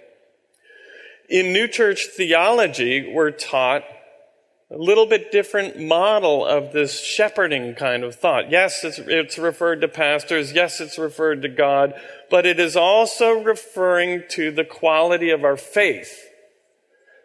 In 1.29 1.53
New 1.53 1.69
Church 1.69 2.07
theology, 2.17 3.11
we're 3.13 3.31
taught 3.31 3.85
a 4.71 4.79
little 4.79 5.07
bit 5.07 5.31
different 5.31 5.79
model 5.79 6.45
of 6.45 6.73
this 6.73 7.01
shepherding 7.01 7.75
kind 7.75 8.03
of 8.03 8.15
thought. 8.15 8.51
Yes, 8.51 8.83
it's, 8.83 8.99
it's, 8.99 9.39
referred 9.39 9.81
to 9.83 9.89
pastors. 9.89 10.53
Yes, 10.53 10.81
it's 10.81 10.99
referred 10.99 11.43
to 11.43 11.49
God, 11.49 11.95
but 12.31 12.47
it 12.47 12.59
is 12.59 12.77
also 12.77 13.43
referring 13.43 14.25
to 14.31 14.51
the 14.51 14.65
quality 14.65 15.31
of 15.31 15.45
our 15.45 15.57
faith. 15.57 16.29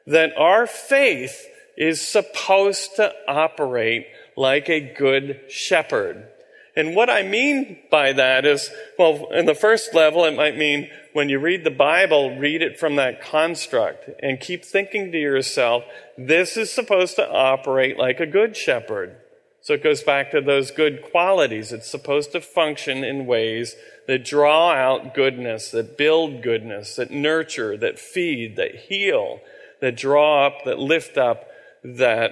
That 0.06 0.32
our 0.38 0.66
faith 0.66 1.48
is 1.78 2.06
supposed 2.06 2.96
to 2.98 3.14
operate 3.28 4.08
like 4.36 4.70
a 4.70 4.80
good 4.80 5.42
shepherd. 5.50 6.28
And 6.76 6.96
what 6.96 7.10
I 7.10 7.24
mean 7.24 7.80
by 7.92 8.14
that 8.14 8.46
is, 8.46 8.70
well, 8.98 9.28
in 9.32 9.46
the 9.46 9.56
first 9.56 9.94
level, 9.94 10.24
it 10.26 10.36
might 10.36 10.58
mean 10.58 10.90
when 11.14 11.28
you 11.28 11.40
read 11.40 11.64
the 11.64 11.72
Bible, 11.72 12.38
read 12.38 12.62
it 12.62 12.80
from 12.80 12.96
that 12.96 13.22
construct 13.22 14.10
and 14.22 14.40
keep 14.40 14.64
thinking 14.64 15.12
to 15.12 15.18
yourself, 15.18 15.84
this 16.18 16.56
is 16.56 16.72
supposed 16.72 17.16
to 17.16 17.30
operate 17.30 17.98
like 17.98 18.20
a 18.20 18.26
good 18.26 18.56
shepherd. 18.56 19.18
So 19.62 19.74
it 19.74 19.84
goes 19.84 20.04
back 20.04 20.32
to 20.32 20.42
those 20.42 20.72
good 20.72 21.02
qualities. 21.12 21.74
It's 21.74 21.90
supposed 21.90 22.32
to 22.32 22.42
function 22.42 23.04
in 23.04 23.26
ways 23.26 23.76
that 24.10 24.26
draw 24.26 24.72
out 24.72 25.14
goodness, 25.14 25.70
that 25.70 25.96
build 25.96 26.42
goodness, 26.42 26.96
that 26.96 27.12
nurture, 27.12 27.78
that 27.78 28.00
feed, 28.00 28.56
that 28.56 28.74
heal, 28.74 29.40
that 29.82 29.96
draw 29.96 30.48
up, 30.48 30.66
that 30.66 30.80
lift 30.80 31.16
up, 31.16 31.48
that 31.84 32.32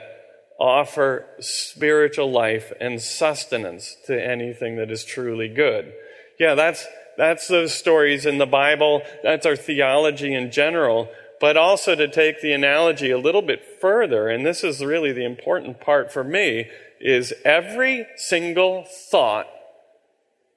offer 0.59 1.27
spiritual 1.39 2.31
life 2.31 2.73
and 2.81 2.99
sustenance 2.99 3.95
to 4.07 4.19
anything 4.19 4.77
that 4.77 4.89
is 4.89 5.05
truly 5.05 5.47
good. 5.47 5.93
Yeah, 6.39 6.55
that's, 6.55 6.83
that's 7.15 7.47
those 7.47 7.75
stories 7.75 8.25
in 8.25 8.39
the 8.39 8.47
Bible. 8.47 9.03
That's 9.21 9.45
our 9.45 9.55
theology 9.55 10.33
in 10.33 10.49
general. 10.49 11.09
But 11.39 11.57
also 11.57 11.93
to 11.93 12.07
take 12.07 12.41
the 12.41 12.53
analogy 12.53 13.11
a 13.11 13.19
little 13.19 13.43
bit 13.43 13.61
further, 13.79 14.29
and 14.29 14.43
this 14.43 14.63
is 14.63 14.83
really 14.83 15.11
the 15.11 15.25
important 15.25 15.79
part 15.79 16.11
for 16.11 16.23
me, 16.23 16.71
is 16.99 17.35
every 17.45 18.07
single 18.15 18.83
thought 19.11 19.45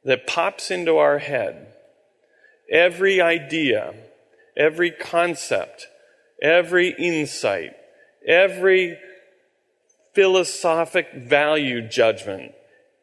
that 0.04 0.26
pops 0.26 0.70
into 0.70 0.96
our 0.96 1.18
head, 1.18 1.74
every 2.70 3.20
idea, 3.20 3.94
every 4.56 4.90
concept, 4.90 5.86
every 6.42 6.94
insight, 6.98 7.72
every 8.26 8.98
philosophic 10.14 11.12
value 11.14 11.86
judgment, 11.86 12.52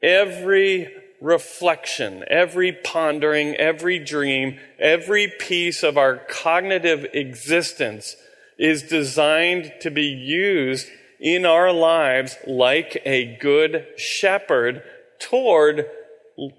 every 0.01 0.93
reflection, 1.21 2.23
every 2.27 2.71
pondering, 2.71 3.55
every 3.55 3.99
dream, 3.99 4.59
every 4.79 5.27
piece 5.39 5.83
of 5.83 5.97
our 5.97 6.17
cognitive 6.29 7.05
existence 7.13 8.15
is 8.59 8.83
designed 8.83 9.71
to 9.81 9.89
be 9.91 10.05
used 10.05 10.87
in 11.19 11.45
our 11.45 11.71
lives 11.71 12.37
like 12.45 13.01
a 13.05 13.37
good 13.37 13.87
shepherd 13.97 14.83
toward 15.19 15.85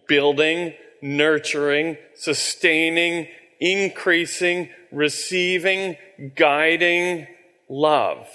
building, 0.07 0.75
nurturing, 1.03 1.97
sustaining, 2.15 3.29
increasing, 3.61 4.71
receiving, 4.91 5.97
guiding 6.37 7.27
love 7.69 8.27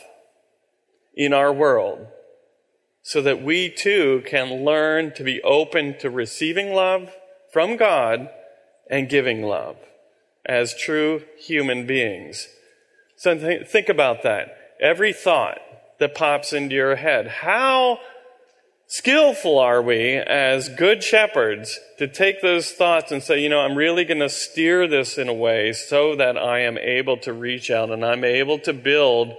in 1.16 1.34
our 1.34 1.54
world. 1.54 2.08
so 3.06 3.22
that 3.22 3.44
we 3.44 3.70
too 3.70 4.24
can 4.26 4.64
learn 4.64 5.14
to 5.14 5.26
be 5.26 5.42
open 5.44 5.98
to 6.00 6.10
receiving 6.10 6.74
love 6.74 7.14
from 7.52 7.76
God 7.76 8.30
and 8.90 9.10
giving 9.10 9.44
love 9.44 9.76
as 10.46 10.74
true 10.74 11.24
human 11.38 11.86
beings. 11.86 12.48
So 13.18 13.38
th- 13.38 13.68
think 13.68 13.90
about 13.90 14.24
that. 14.24 14.56
Every 14.82 15.12
thought 15.12 15.60
that 16.00 16.16
pops 16.16 16.54
into 16.54 16.76
your 16.76 16.96
head, 16.96 17.28
how 17.28 18.00
skillful 18.94 19.58
are 19.58 19.82
we 19.82 20.18
as 20.18 20.70
good 20.70 21.04
shepherds 21.04 21.80
to 21.98 22.08
take 22.08 22.44
those 22.44 22.70
thoughts 22.70 23.12
and 23.12 23.24
say, 23.24 23.42
you 23.42 23.50
know, 23.50 23.62
I'm 23.62 23.76
really 23.76 24.06
going 24.06 24.20
to 24.20 24.30
steer 24.30 24.88
this 24.88 25.18
in 25.18 25.28
a 25.28 25.34
way 25.34 25.74
so 25.74 26.16
that 26.16 26.38
I 26.38 26.60
am 26.60 26.78
able 26.78 27.18
to 27.22 27.34
reach 27.34 27.72
out 27.72 27.90
and 27.90 28.06
I'm 28.06 28.24
able 28.24 28.60
to 28.60 28.72
build, 28.72 29.34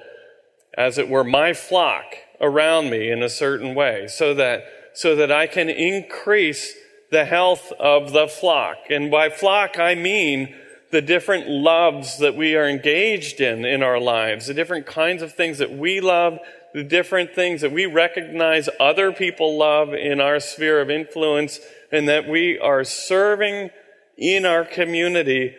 as 0.76 0.98
it 0.98 1.08
were, 1.08 1.22
my 1.22 1.52
flock 1.52 2.16
around 2.40 2.90
me 2.90 3.12
in 3.12 3.22
a 3.22 3.28
certain 3.28 3.76
way 3.76 4.08
so 4.08 4.34
that, 4.34 4.64
so 4.92 5.14
that 5.14 5.30
I 5.30 5.46
can 5.46 5.70
increase 5.70 6.74
the 7.12 7.24
health 7.24 7.70
of 7.78 8.12
the 8.12 8.26
flock. 8.26 8.78
And 8.90 9.08
by 9.08 9.28
flock, 9.28 9.78
I 9.78 9.94
mean 9.94 10.52
the 10.90 11.00
different 11.00 11.48
loves 11.48 12.18
that 12.18 12.34
we 12.34 12.56
are 12.56 12.68
engaged 12.68 13.40
in 13.40 13.64
in 13.64 13.84
our 13.84 14.00
lives, 14.00 14.48
the 14.48 14.54
different 14.54 14.86
kinds 14.86 15.22
of 15.22 15.32
things 15.32 15.58
that 15.58 15.70
we 15.70 16.00
love, 16.00 16.40
the 16.74 16.82
different 16.82 17.34
things 17.34 17.60
that 17.60 17.72
we 17.72 17.86
recognize 17.86 18.68
other 18.80 19.12
people 19.12 19.56
love 19.56 19.94
in 19.94 20.20
our 20.20 20.40
sphere 20.40 20.80
of 20.80 20.90
influence, 20.90 21.60
and 21.92 22.08
that 22.08 22.28
we 22.28 22.58
are 22.58 22.82
serving 22.82 23.70
in 24.18 24.44
our 24.44 24.64
community 24.64 25.54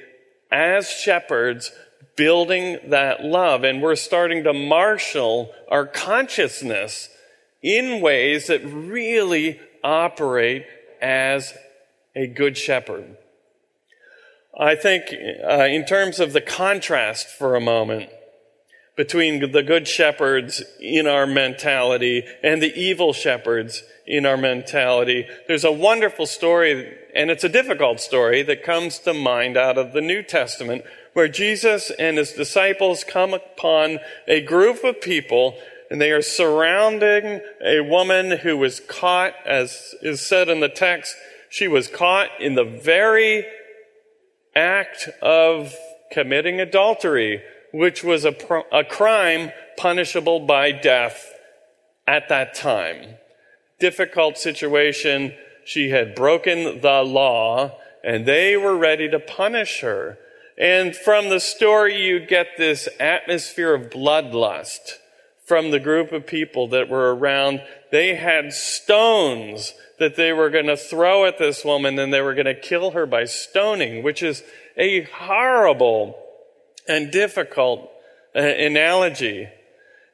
as 0.52 0.90
shepherds, 0.90 1.72
building 2.18 2.78
that 2.88 3.24
love. 3.24 3.64
And 3.64 3.82
we're 3.82 3.96
starting 3.96 4.44
to 4.44 4.54
marshal 4.54 5.54
our 5.70 5.86
consciousness 5.86 7.10
in 7.64 8.02
ways 8.02 8.48
that 8.48 8.64
really 8.66 9.60
operate 9.84 10.66
as 11.02 11.54
a 12.14 12.28
good 12.28 12.58
shepherd. 12.58 13.18
I 14.58 14.76
think, 14.76 15.14
uh, 15.14 15.64
in 15.64 15.86
terms 15.86 16.20
of 16.20 16.34
the 16.34 16.42
contrast 16.42 17.28
for 17.28 17.56
a 17.56 17.62
moment 17.62 18.10
between 18.96 19.52
the 19.52 19.64
good 19.64 19.88
shepherds 19.88 20.64
in 20.80 21.08
our 21.08 21.28
mentality 21.28 22.24
and 22.42 22.62
the 22.62 22.74
evil 22.80 23.12
shepherds 23.14 23.84
in 24.08 24.26
our 24.26 24.38
mentality, 24.38 25.28
there's 25.48 25.66
a 25.66 25.72
wonderful 25.72 26.26
story, 26.26 26.98
and 27.14 27.30
it's 27.30 27.44
a 27.44 27.50
difficult 27.50 28.00
story 28.00 28.42
that 28.44 28.64
comes 28.64 29.00
to 29.00 29.14
mind 29.14 29.58
out 29.58 29.78
of 29.78 29.94
the 29.94 30.02
New 30.02 30.24
Testament 30.24 30.84
where 31.14 31.28
Jesus 31.28 31.92
and 31.92 32.18
his 32.18 32.34
disciples 32.34 33.04
come 33.04 33.34
upon 33.34 34.00
a 34.28 34.42
group 34.42 34.84
of 34.84 35.02
people 35.02 35.56
and 35.90 36.02
they 36.02 36.12
are 36.12 36.22
surrounding 36.22 37.42
a 37.64 37.80
woman 37.82 38.32
who 38.32 38.58
was 38.58 38.80
caught, 38.82 39.34
as 39.46 39.96
is 40.02 40.20
said 40.20 40.50
in 40.50 40.60
the 40.60 40.70
text, 40.70 41.16
she 41.50 41.68
was 41.68 41.88
caught 41.88 42.30
in 42.40 42.56
the 42.56 42.64
very 42.64 43.46
act 44.56 45.10
of 45.22 45.74
committing 46.12 46.60
adultery, 46.60 47.42
which 47.76 48.06
was 48.06 48.24
a, 48.24 48.34
a 48.72 48.86
crime 48.86 49.52
punishable 49.76 50.40
by 50.40 50.72
death 50.72 51.34
at 52.08 52.30
that 52.30 52.54
time. 52.54 53.18
Difficult 53.82 54.38
situation. 54.38 55.34
She 55.66 55.90
had 55.90 56.16
broken 56.16 56.80
the 56.80 57.04
law 57.04 57.78
and 58.02 58.26
they 58.26 58.56
were 58.56 58.78
ready 58.78 59.10
to 59.10 59.20
punish 59.20 59.82
her. 59.82 60.18
And 60.58 60.96
from 60.96 61.28
the 61.28 61.42
story, 61.42 62.02
you 62.02 62.26
get 62.26 62.48
this 62.58 62.88
atmosphere 62.98 63.74
of 63.74 63.90
bloodlust 63.90 64.94
from 65.46 65.72
the 65.72 65.80
group 65.80 66.14
of 66.14 66.26
people 66.26 66.70
that 66.70 66.88
were 66.88 67.14
around. 67.14 67.62
They 67.92 68.16
had 68.16 68.54
stones 68.54 69.74
that 70.00 70.16
they 70.16 70.32
were 70.32 70.50
going 70.50 70.68
to 70.68 70.78
throw 70.78 71.26
at 71.26 71.40
this 71.40 71.66
woman 71.66 72.00
and 72.00 72.14
they 72.14 72.22
were 72.22 72.36
going 72.36 72.46
to 72.46 72.56
kill 72.56 72.92
her 72.92 73.06
by 73.06 73.26
stoning, 73.26 74.02
which 74.02 74.24
is 74.24 74.44
a 74.78 75.02
horrible 75.02 76.22
and 76.88 77.12
difficult 77.12 77.90
uh, 78.36 78.40
analogy. 78.40 79.50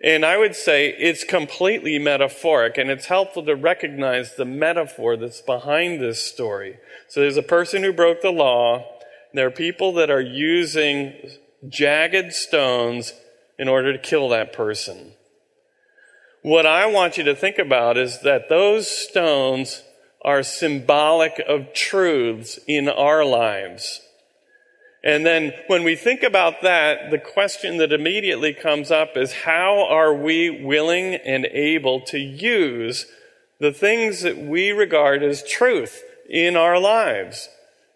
And 0.03 0.25
I 0.25 0.37
would 0.37 0.55
say 0.55 0.89
it's 0.89 1.23
completely 1.23 1.99
metaphoric, 1.99 2.77
and 2.77 2.89
it's 2.89 3.05
helpful 3.05 3.45
to 3.45 3.55
recognize 3.55 4.35
the 4.35 4.45
metaphor 4.45 5.15
that's 5.15 5.41
behind 5.41 6.01
this 6.01 6.23
story. 6.23 6.77
So 7.07 7.19
there's 7.19 7.37
a 7.37 7.43
person 7.43 7.83
who 7.83 7.93
broke 7.93 8.21
the 8.21 8.31
law. 8.31 8.83
There 9.33 9.47
are 9.47 9.51
people 9.51 9.93
that 9.93 10.09
are 10.09 10.21
using 10.21 11.13
jagged 11.69 12.33
stones 12.33 13.13
in 13.59 13.67
order 13.67 13.93
to 13.93 13.99
kill 13.99 14.29
that 14.29 14.53
person. 14.53 15.13
What 16.41 16.65
I 16.65 16.87
want 16.87 17.17
you 17.17 17.23
to 17.25 17.35
think 17.35 17.59
about 17.59 17.97
is 17.97 18.21
that 18.21 18.49
those 18.49 18.87
stones 18.87 19.83
are 20.23 20.41
symbolic 20.41 21.39
of 21.47 21.73
truths 21.73 22.59
in 22.67 22.89
our 22.89 23.23
lives. 23.23 24.01
And 25.03 25.25
then 25.25 25.53
when 25.67 25.83
we 25.83 25.95
think 25.95 26.21
about 26.21 26.61
that, 26.61 27.09
the 27.09 27.17
question 27.17 27.77
that 27.77 27.91
immediately 27.91 28.53
comes 28.53 28.91
up 28.91 29.17
is 29.17 29.33
how 29.33 29.87
are 29.87 30.13
we 30.13 30.49
willing 30.63 31.15
and 31.15 31.45
able 31.45 32.01
to 32.01 32.19
use 32.19 33.07
the 33.59 33.71
things 33.71 34.21
that 34.21 34.37
we 34.37 34.71
regard 34.71 35.23
as 35.23 35.43
truth 35.43 36.03
in 36.29 36.55
our 36.55 36.79
lives? 36.79 37.49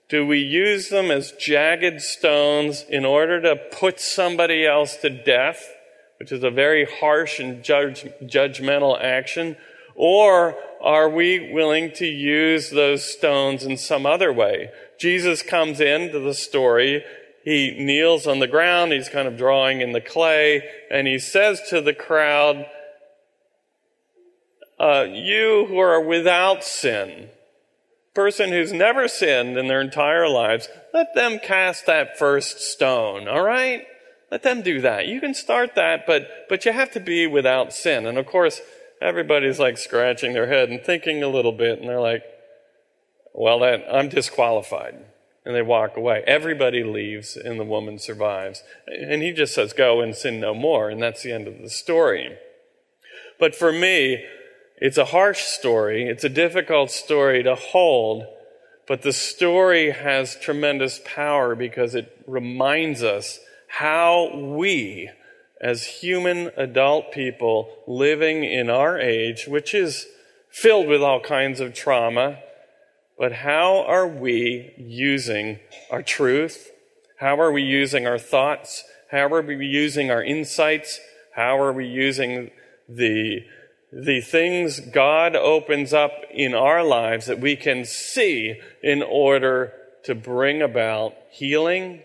Do 0.09 0.25
we 0.25 0.39
use 0.39 0.89
them 0.89 1.11
as 1.11 1.31
jagged 1.33 2.01
stones 2.01 2.85
in 2.89 3.05
order 3.05 3.41
to 3.41 3.55
put 3.55 3.99
somebody 3.99 4.65
else 4.65 4.97
to 4.97 5.09
death? 5.09 5.75
which 6.17 6.31
is 6.31 6.43
a 6.43 6.49
very 6.49 6.85
harsh 6.85 7.39
and 7.39 7.63
judge, 7.63 8.03
judgmental 8.23 8.99
action? 9.01 9.55
Or 9.95 10.55
are 10.85 11.09
we 11.09 11.51
willing 11.51 11.91
to 11.93 12.05
use 12.05 12.69
those 12.69 13.03
stones 13.03 13.63
in 13.63 13.75
some 13.75 14.05
other 14.05 14.31
way? 14.31 14.69
Jesus 14.99 15.41
comes 15.41 15.81
into 15.81 16.19
the 16.19 16.35
story. 16.35 17.03
He 17.43 17.71
kneels 17.71 18.27
on 18.27 18.37
the 18.37 18.47
ground. 18.47 18.91
He's 18.91 19.09
kind 19.09 19.27
of 19.27 19.35
drawing 19.35 19.81
in 19.81 19.93
the 19.93 20.01
clay 20.01 20.61
and 20.91 21.07
he 21.07 21.17
says 21.17 21.59
to 21.69 21.81
the 21.81 21.93
crowd, 21.93 22.67
uh, 24.79 25.07
you 25.09 25.65
who 25.67 25.79
are 25.79 26.01
without 26.01 26.63
sin, 26.63 27.29
person 28.13 28.51
who's 28.51 28.71
never 28.71 29.07
sinned 29.07 29.57
in 29.57 29.67
their 29.67 29.81
entire 29.81 30.29
lives, 30.29 30.69
let 30.93 31.15
them 31.15 31.39
cast 31.39 31.87
that 31.87 32.19
first 32.19 32.59
stone, 32.59 33.27
all 33.27 33.43
right? 33.43 33.87
Let 34.29 34.43
them 34.43 34.61
do 34.61 34.81
that. 34.81 35.07
You 35.07 35.19
can 35.19 35.33
start 35.33 35.75
that, 35.75 36.05
but, 36.05 36.27
but 36.47 36.65
you 36.65 36.73
have 36.73 36.91
to 36.91 36.99
be 36.99 37.25
without 37.25 37.73
sin. 37.73 38.05
And 38.05 38.17
of 38.17 38.25
course, 38.25 38.61
everybody's 39.05 39.59
like 39.59 39.77
scratching 39.77 40.33
their 40.33 40.47
head 40.47 40.69
and 40.69 40.83
thinking 40.83 41.23
a 41.23 41.29
little 41.29 41.51
bit, 41.51 41.79
and 41.79 41.87
they're 41.87 42.01
like, 42.01 42.23
well, 43.33 43.59
that, 43.59 43.85
I'm 43.91 44.09
disqualified. 44.09 44.95
And 45.45 45.53
they 45.53 45.61
walk 45.61 45.95
away. 45.95 46.23
Everybody 46.25 46.83
leaves, 46.83 47.37
and 47.37 47.59
the 47.59 47.65
woman 47.65 47.99
survives. 47.99 48.63
And 48.87 49.21
he 49.21 49.31
just 49.31 49.53
says, 49.53 49.73
go 49.73 50.01
and 50.01 50.15
sin 50.15 50.39
no 50.39 50.55
more. 50.55 50.89
And 50.89 50.99
that's 50.99 51.21
the 51.21 51.31
end 51.31 51.47
of 51.47 51.61
the 51.61 51.69
story. 51.69 52.35
But 53.39 53.53
for 53.53 53.71
me, 53.71 54.25
it's 54.77 54.97
a 54.97 55.05
harsh 55.05 55.41
story. 55.41 56.09
It's 56.09 56.23
a 56.23 56.29
difficult 56.29 56.89
story 56.89 57.43
to 57.43 57.53
hold. 57.53 58.25
But 58.87 59.03
the 59.03 59.13
story 59.13 59.91
has 59.91 60.35
tremendous 60.35 60.99
power 61.05 61.53
because 61.53 61.93
it 61.93 62.23
reminds 62.25 63.03
us 63.03 63.39
how 63.67 64.35
we, 64.35 65.11
as 65.61 65.85
human 65.85 66.51
adult 66.57 67.11
people 67.11 67.69
living 67.87 68.43
in 68.43 68.69
our 68.69 68.99
age, 68.99 69.47
which 69.47 69.73
is 69.73 70.07
filled 70.49 70.87
with 70.87 71.01
all 71.01 71.19
kinds 71.19 71.59
of 71.59 71.73
trauma, 71.73 72.39
but 73.17 73.31
how 73.31 73.83
are 73.85 74.07
we 74.07 74.73
using 74.77 75.59
our 75.89 76.03
truth? 76.03 76.71
How 77.19 77.39
are 77.39 77.51
we 77.51 77.63
using 77.63 78.05
our 78.05 78.19
thoughts? 78.19 78.83
How 79.11 79.27
are 79.33 79.41
we 79.41 79.65
using 79.65 80.11
our 80.11 80.23
insights? 80.23 80.99
How 81.35 81.59
are 81.59 81.71
we 81.71 81.87
using 81.87 82.51
the, 82.89 83.45
the 83.91 84.21
things 84.21 84.79
God 84.79 85.35
opens 85.35 85.93
up 85.93 86.11
in 86.31 86.53
our 86.53 86.83
lives 86.83 87.27
that 87.27 87.39
we 87.39 87.55
can 87.55 87.85
see 87.85 88.59
in 88.83 89.01
order 89.01 89.73
to 90.03 90.13
bring 90.13 90.61
about 90.61 91.13
healing 91.31 92.01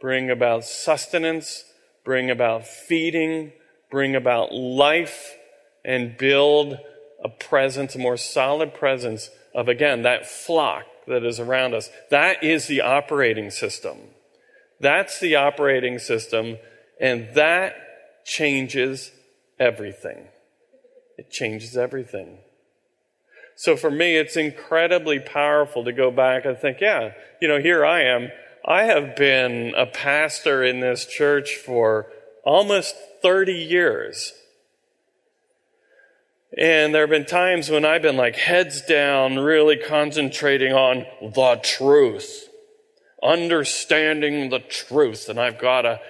bring 0.00 0.30
about 0.30 0.64
sustenance, 0.64 1.64
bring 2.06 2.30
about 2.30 2.66
feeding, 2.66 3.52
bring 3.90 4.14
about 4.14 4.54
life, 4.54 5.34
and 5.84 6.16
build 6.16 6.78
a 7.22 7.28
presence, 7.28 7.94
a 7.94 7.98
more 7.98 8.16
solid 8.16 8.72
presence 8.72 9.28
of, 9.54 9.68
again, 9.68 10.02
that 10.02 10.24
flock 10.24 10.84
that 11.06 11.24
is 11.24 11.40
around 11.40 11.74
us. 11.74 11.90
That 12.10 12.42
is 12.42 12.68
the 12.68 12.80
operating 12.80 13.50
system. 13.50 13.98
That's 14.80 15.18
the 15.20 15.34
operating 15.34 15.98
system, 15.98 16.58
and 17.00 17.28
that 17.34 17.74
changes 18.24 19.10
everything. 19.58 20.28
It 21.18 21.30
changes 21.30 21.76
everything. 21.76 22.38
So 23.56 23.76
for 23.76 23.90
me, 23.90 24.16
it's 24.16 24.36
incredibly 24.36 25.18
powerful 25.18 25.84
to 25.84 25.92
go 25.92 26.10
back 26.10 26.44
and 26.44 26.56
think, 26.58 26.78
yeah, 26.80 27.12
you 27.40 27.48
know, 27.48 27.58
here 27.58 27.84
I 27.84 28.02
am. 28.02 28.28
I 28.68 28.84
have 28.84 29.14
been 29.14 29.74
a 29.76 29.86
pastor 29.86 30.64
in 30.64 30.80
this 30.80 31.06
church 31.06 31.54
for 31.54 32.10
almost 32.44 32.96
30 33.22 33.52
years. 33.52 34.32
And 36.58 36.92
there 36.92 37.02
have 37.02 37.10
been 37.10 37.26
times 37.26 37.70
when 37.70 37.84
I've 37.84 38.02
been 38.02 38.16
like 38.16 38.34
heads 38.34 38.80
down, 38.80 39.38
really 39.38 39.76
concentrating 39.76 40.72
on 40.72 41.06
the 41.22 41.60
truth, 41.62 42.48
understanding 43.22 44.50
the 44.50 44.58
truth, 44.58 45.28
and 45.28 45.38
I've 45.38 45.58
got 45.58 45.82
to 45.82 46.00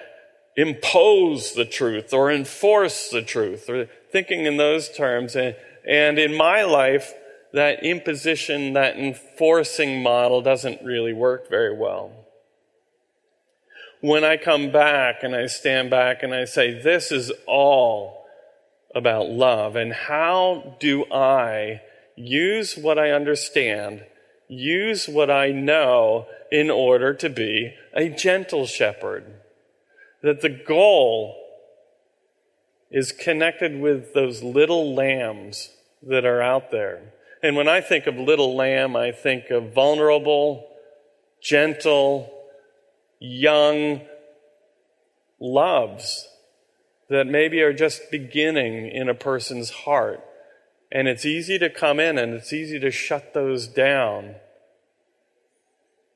impose 0.55 1.53
the 1.53 1.65
truth 1.65 2.11
or 2.11 2.31
enforce 2.31 3.09
the 3.09 3.21
truth, 3.21 3.69
or 3.69 3.87
thinking 4.11 4.45
in 4.45 4.57
those 4.57 4.89
terms. 4.89 5.35
And, 5.35 5.55
and 5.87 6.17
in 6.17 6.35
my 6.35 6.63
life, 6.63 7.13
that 7.53 7.83
imposition, 7.83 8.73
that 8.73 8.97
enforcing 8.97 10.01
model 10.01 10.41
doesn't 10.41 10.81
really 10.81 11.13
work 11.13 11.49
very 11.51 11.75
well. 11.75 12.26
When 14.01 14.23
I 14.23 14.37
come 14.37 14.71
back 14.71 15.23
and 15.23 15.35
I 15.35 15.47
stand 15.47 15.89
back 15.89 16.21
and 16.21 16.33
I 16.33 16.45
say, 16.45 16.79
this 16.79 17.11
is 17.11 17.31
all 17.47 18.25
about 18.93 19.29
love, 19.29 19.75
and 19.75 19.91
how 19.91 20.77
do 20.79 21.05
I 21.11 21.81
use 22.15 22.77
what 22.77 22.99
I 22.99 23.11
understand, 23.11 24.05
use 24.47 25.07
what 25.07 25.29
I 25.31 25.51
know 25.51 26.27
in 26.51 26.69
order 26.69 27.13
to 27.15 27.29
be 27.29 27.73
a 27.93 28.09
gentle 28.09 28.65
shepherd? 28.65 29.25
That 30.21 30.41
the 30.41 30.49
goal 30.49 31.35
is 32.89 33.11
connected 33.11 33.79
with 33.79 34.13
those 34.13 34.43
little 34.43 34.93
lambs 34.95 35.69
that 36.03 36.25
are 36.25 36.41
out 36.41 36.71
there. 36.71 37.13
And 37.43 37.55
when 37.55 37.67
I 37.67 37.81
think 37.81 38.07
of 38.07 38.15
little 38.15 38.55
lamb, 38.55 38.95
I 38.95 39.11
think 39.11 39.49
of 39.49 39.73
vulnerable, 39.73 40.67
gentle, 41.41 42.36
young 43.19 44.01
loves 45.39 46.27
that 47.09 47.27
maybe 47.27 47.61
are 47.61 47.73
just 47.73 48.11
beginning 48.11 48.87
in 48.87 49.09
a 49.09 49.13
person's 49.13 49.69
heart. 49.69 50.23
And 50.91 51.07
it's 51.07 51.25
easy 51.25 51.59
to 51.59 51.69
come 51.69 51.99
in 51.99 52.17
and 52.17 52.33
it's 52.33 52.53
easy 52.53 52.79
to 52.79 52.91
shut 52.91 53.33
those 53.33 53.67
down. 53.67 54.35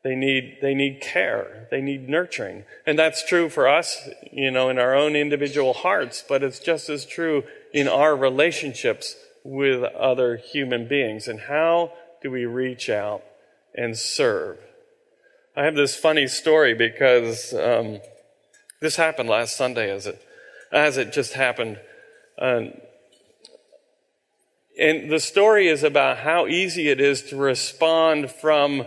They 0.03 0.15
need, 0.15 0.57
they 0.61 0.73
need 0.73 1.01
care. 1.01 1.67
They 1.69 1.81
need 1.81 2.09
nurturing. 2.09 2.63
And 2.85 2.97
that's 2.97 3.25
true 3.25 3.49
for 3.49 3.67
us, 3.67 4.09
you 4.31 4.49
know, 4.49 4.69
in 4.69 4.79
our 4.79 4.95
own 4.95 5.15
individual 5.15 5.73
hearts, 5.73 6.23
but 6.27 6.41
it's 6.41 6.59
just 6.59 6.89
as 6.89 7.05
true 7.05 7.43
in 7.73 7.87
our 7.87 8.15
relationships 8.15 9.15
with 9.43 9.83
other 9.83 10.37
human 10.37 10.87
beings. 10.87 11.27
And 11.27 11.41
how 11.41 11.93
do 12.21 12.31
we 12.31 12.45
reach 12.45 12.89
out 12.89 13.23
and 13.75 13.97
serve? 13.97 14.57
I 15.55 15.65
have 15.65 15.75
this 15.75 15.97
funny 15.97 16.27
story 16.27 16.73
because 16.73 17.53
um, 17.53 17.99
this 18.79 18.95
happened 18.95 19.27
last 19.27 19.57
Sunday 19.57 19.91
as 19.91 20.07
it, 20.07 20.21
as 20.71 20.97
it 20.97 21.11
just 21.11 21.33
happened. 21.33 21.77
And 22.37 22.81
the 24.79 25.19
story 25.19 25.67
is 25.67 25.83
about 25.83 26.19
how 26.19 26.47
easy 26.47 26.87
it 26.87 27.01
is 27.01 27.21
to 27.23 27.35
respond 27.35 28.31
from 28.31 28.85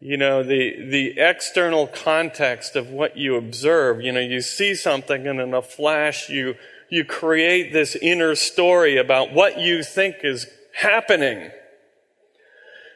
you 0.00 0.16
know, 0.16 0.42
the, 0.42 0.82
the 0.88 1.18
external 1.18 1.86
context 1.86 2.74
of 2.74 2.88
what 2.88 3.16
you 3.18 3.36
observe. 3.36 4.00
You 4.00 4.12
know, 4.12 4.20
you 4.20 4.40
see 4.40 4.74
something 4.74 5.26
and 5.26 5.40
in 5.40 5.52
a 5.52 5.60
flash 5.60 6.30
you, 6.30 6.56
you 6.90 7.04
create 7.04 7.72
this 7.72 7.96
inner 7.96 8.34
story 8.34 8.96
about 8.96 9.32
what 9.32 9.58
you 9.58 9.82
think 9.82 10.16
is 10.22 10.46
happening. 10.74 11.50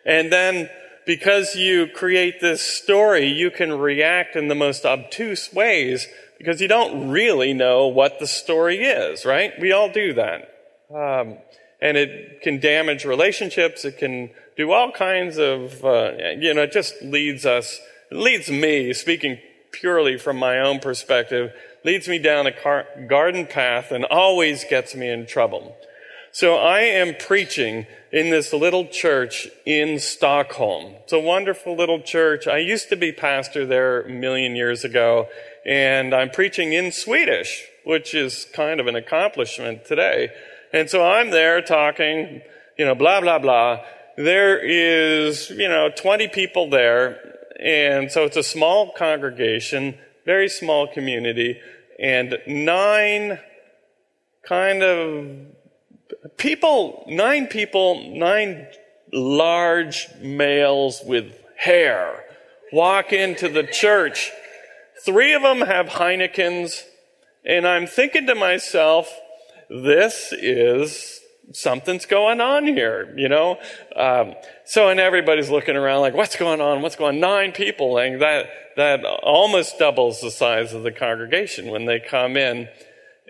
And 0.07 0.33
then 0.33 0.70
because 1.07 1.55
you 1.55 1.87
create 1.87 2.40
this 2.40 2.62
story, 2.62 3.27
you 3.27 3.51
can 3.51 3.73
react 3.79 4.37
in 4.37 4.49
the 4.49 4.55
most 4.55 4.85
obtuse 4.85 5.53
ways 5.53 6.09
because 6.38 6.61
you 6.61 6.69
don't 6.69 7.11
really 7.11 7.53
know 7.53 7.87
what 7.87 8.19
the 8.19 8.27
story 8.27 8.85
is, 8.85 9.25
right? 9.25 9.53
We 9.61 9.73
all 9.73 9.90
do 9.90 10.14
that. 10.14 10.51
Um, 10.90 11.38
and 11.81 11.97
it 11.97 12.43
can 12.43 12.61
damage 12.61 13.05
relationships. 13.05 13.85
It 13.85 13.99
can 13.99 14.31
do 14.57 14.73
all 14.73 14.93
kinds 14.93 15.38
of, 15.38 15.85
uh, 15.85 16.12
you 16.38 16.55
know, 16.55 16.62
it 16.62 16.73
just 16.73 17.01
leads 17.03 17.45
us, 17.45 17.81
leads 18.11 18.51
me, 18.51 18.93
speaking 18.93 19.38
purely 19.73 20.17
from 20.17 20.38
my 20.38 20.59
own 20.61 20.79
perspective, 20.81 21.53
leads 21.85 22.09
me 22.09 22.19
down 22.19 22.47
a 22.47 22.53
car- 22.53 22.87
garden 23.09 23.47
path 23.47 23.90
and 23.90 24.05
always 24.05 24.64
gets 24.64 24.95
me 24.95 25.09
in 25.11 25.27
trouble. 25.27 25.77
So 26.35 26.57
I 26.57 26.81
am 26.81 27.14
preaching 27.14 27.87
in 28.11 28.31
this 28.31 28.53
little 28.53 28.88
church 28.88 29.47
in 29.64 30.01
Stockholm. 30.01 30.94
It's 31.05 31.12
a 31.12 31.20
wonderful 31.20 31.77
little 31.77 32.03
church. 32.03 32.49
I 32.49 32.59
used 32.59 32.88
to 32.88 32.97
be 32.97 33.12
pastor 33.12 33.64
there 33.64 34.03
a 34.03 34.11
million 34.11 34.57
years 34.57 34.83
ago, 34.83 35.29
and 35.64 36.12
I'm 36.12 36.31
preaching 36.31 36.73
in 36.73 36.90
Swedish, 36.90 37.62
which 37.85 38.14
is 38.14 38.49
kind 38.53 38.81
of 38.81 38.88
an 38.88 38.97
accomplishment 38.97 39.85
today. 39.85 40.31
And 40.73 40.90
so 40.90 41.07
I'm 41.07 41.31
there 41.31 41.62
talking, 41.62 42.42
you 42.77 42.85
know, 42.85 42.97
blah, 42.97 43.20
blah, 43.20 43.38
blah 43.38 43.85
there 44.16 44.59
is, 44.59 45.51
you 45.51 45.68
know, 45.68 45.88
20 45.97 46.29
people 46.29 46.68
there. 46.68 47.16
And 47.61 48.11
so 48.11 48.25
it's 48.25 48.37
a 48.37 48.42
small 48.42 48.92
congregation, 48.92 49.99
very 50.25 50.49
small 50.49 50.92
community, 50.92 51.61
and 51.99 52.38
nine 52.47 53.38
kind 54.47 54.83
of 54.83 55.54
people, 56.37 57.05
nine 57.09 57.47
people, 57.47 58.11
nine 58.11 58.67
large 59.13 60.09
males 60.21 61.01
with 61.05 61.33
hair 61.57 62.25
walk 62.73 63.13
into 63.13 63.49
the 63.49 63.63
church. 63.63 64.33
Three 65.05 65.33
of 65.33 65.43
them 65.43 65.61
have 65.61 65.87
Heinekens, 65.87 66.83
and 67.45 67.67
I'm 67.67 67.87
thinking 67.87 68.27
to 68.27 68.35
myself, 68.35 69.13
this 69.71 70.33
is 70.33 71.21
something's 71.53 72.07
going 72.07 72.41
on 72.41 72.67
here, 72.67 73.15
you 73.17 73.29
know? 73.29 73.59
Um, 73.95 74.35
so, 74.65 74.89
and 74.89 74.99
everybody's 74.99 75.51
looking 75.51 75.77
around 75.77 76.01
like, 76.01 76.15
what's 76.15 76.37
going 76.37 76.61
on? 76.61 76.83
What's 76.83 76.97
going 76.97 77.17
on? 77.17 77.21
Nine 77.21 77.53
people, 77.53 77.99
and 77.99 78.21
that, 78.21 78.47
that 78.77 79.05
almost 79.05 79.79
doubles 79.79 80.21
the 80.21 80.31
size 80.31 80.73
of 80.73 80.83
the 80.83 80.93
congregation 80.93 81.71
when 81.71 81.85
they 81.85 82.01
come 82.01 82.37
in. 82.37 82.69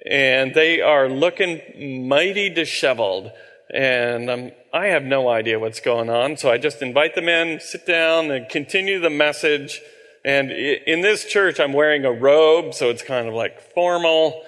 And 0.09 0.55
they 0.55 0.81
are 0.81 1.09
looking 1.09 2.09
mighty 2.09 2.51
disheveled. 2.51 3.33
And 3.73 4.31
um, 4.31 4.53
I 4.73 4.87
have 4.87 5.03
no 5.03 5.29
idea 5.29 5.59
what's 5.59 5.81
going 5.81 6.11
on. 6.11 6.37
So 6.37 6.51
I 6.51 6.59
just 6.59 6.83
invite 6.83 7.15
them 7.15 7.29
in, 7.29 7.61
sit 7.61 7.87
down, 7.87 8.31
and 8.31 8.49
continue 8.49 9.01
the 9.01 9.11
message. 9.11 9.81
And 10.25 10.51
in 10.51 11.01
this 11.01 11.25
church, 11.25 11.59
I'm 11.61 11.73
wearing 11.73 12.05
a 12.05 12.13
robe, 12.13 12.75
so 12.75 12.91
it's 12.91 13.03
kind 13.03 13.29
of 13.29 13.35
like 13.35 13.61
formal. 13.73 14.43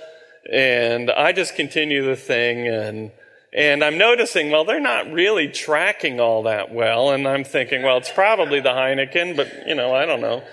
And 0.51 1.11
I 1.11 1.33
just 1.33 1.55
continue 1.55 2.05
the 2.05 2.16
thing 2.16 2.69
and 2.69 3.11
and 3.57 3.83
I'm 3.83 3.97
noticing, 3.97 4.51
well, 4.51 4.66
they're 4.66 4.79
not 4.81 5.11
really 5.11 5.49
tracking 5.49 6.21
all 6.21 6.42
that 6.42 6.73
well. 6.73 7.11
And 7.11 7.27
I'm 7.27 7.42
thinking, 7.42 7.83
well, 7.83 7.97
it's 7.97 8.12
probably 8.12 8.61
the 8.61 8.69
Heineken, 8.69 9.35
but, 9.35 9.66
you 9.66 9.75
know, 9.75 9.95
I 9.95 10.05
don't 10.05 10.21
know. 10.21 10.45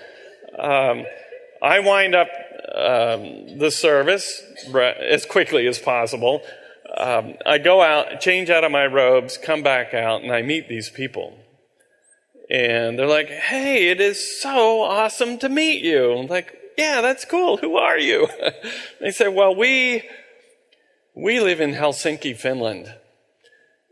Um, 0.58 1.04
I 1.64 1.80
wind 1.80 2.14
up 2.14 2.28
um, 2.74 3.58
the 3.58 3.70
service 3.70 4.42
as 4.74 5.24
quickly 5.24 5.66
as 5.66 5.78
possible. 5.78 6.42
Um, 6.94 7.36
I 7.46 7.56
go 7.56 7.80
out, 7.80 8.20
change 8.20 8.50
out 8.50 8.64
of 8.64 8.70
my 8.70 8.84
robes, 8.84 9.38
come 9.38 9.62
back 9.62 9.94
out, 9.94 10.22
and 10.22 10.30
I 10.30 10.42
meet 10.42 10.68
these 10.68 10.90
people. 10.90 11.38
And 12.50 12.98
they're 12.98 13.06
like, 13.06 13.30
hey, 13.30 13.88
it 13.88 13.98
is 13.98 14.42
so 14.42 14.82
awesome 14.82 15.38
to 15.38 15.48
meet 15.48 15.82
you. 15.82 16.12
I'm 16.12 16.26
like, 16.26 16.54
yeah, 16.76 17.00
that's 17.00 17.24
cool. 17.24 17.56
Who 17.56 17.76
are 17.76 17.98
you? 17.98 18.28
they 19.00 19.10
say, 19.10 19.28
well, 19.28 19.54
we 19.54 20.06
we 21.16 21.40
live 21.40 21.62
in 21.62 21.72
Helsinki, 21.72 22.36
Finland, 22.36 22.92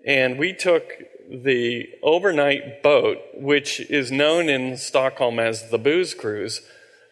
and 0.07 0.39
we 0.39 0.53
took 0.53 0.93
the 1.31 1.89
overnight 2.03 2.83
boat, 2.83 3.17
which 3.35 3.81
is 3.81 4.13
known 4.13 4.51
in 4.51 4.77
Stockholm 4.77 5.39
as 5.39 5.71
the 5.71 5.79
Booze 5.79 6.13
Cruise. 6.13 6.61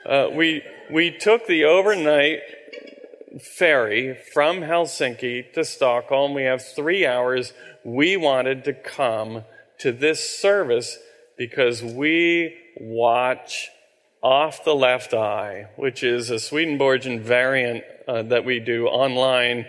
Uh, 0.04 0.28
we, 0.32 0.62
we 0.90 1.10
took 1.10 1.46
the 1.46 1.64
overnight 1.64 2.40
ferry 3.40 4.16
from 4.32 4.60
Helsinki 4.60 5.52
to 5.52 5.64
Stockholm. 5.64 6.32
We 6.34 6.44
have 6.44 6.64
three 6.64 7.06
hours. 7.06 7.52
We 7.84 8.16
wanted 8.16 8.64
to 8.64 8.72
come 8.72 9.44
to 9.78 9.92
this 9.92 10.38
service 10.38 10.98
because 11.36 11.82
we 11.82 12.56
watch 12.78 13.70
off 14.22 14.64
the 14.64 14.74
left 14.74 15.14
eye, 15.14 15.68
which 15.76 16.02
is 16.02 16.30
a 16.30 16.38
Swedenborgian 16.38 17.20
variant 17.20 17.84
uh, 18.08 18.22
that 18.22 18.44
we 18.44 18.58
do 18.58 18.86
online 18.86 19.66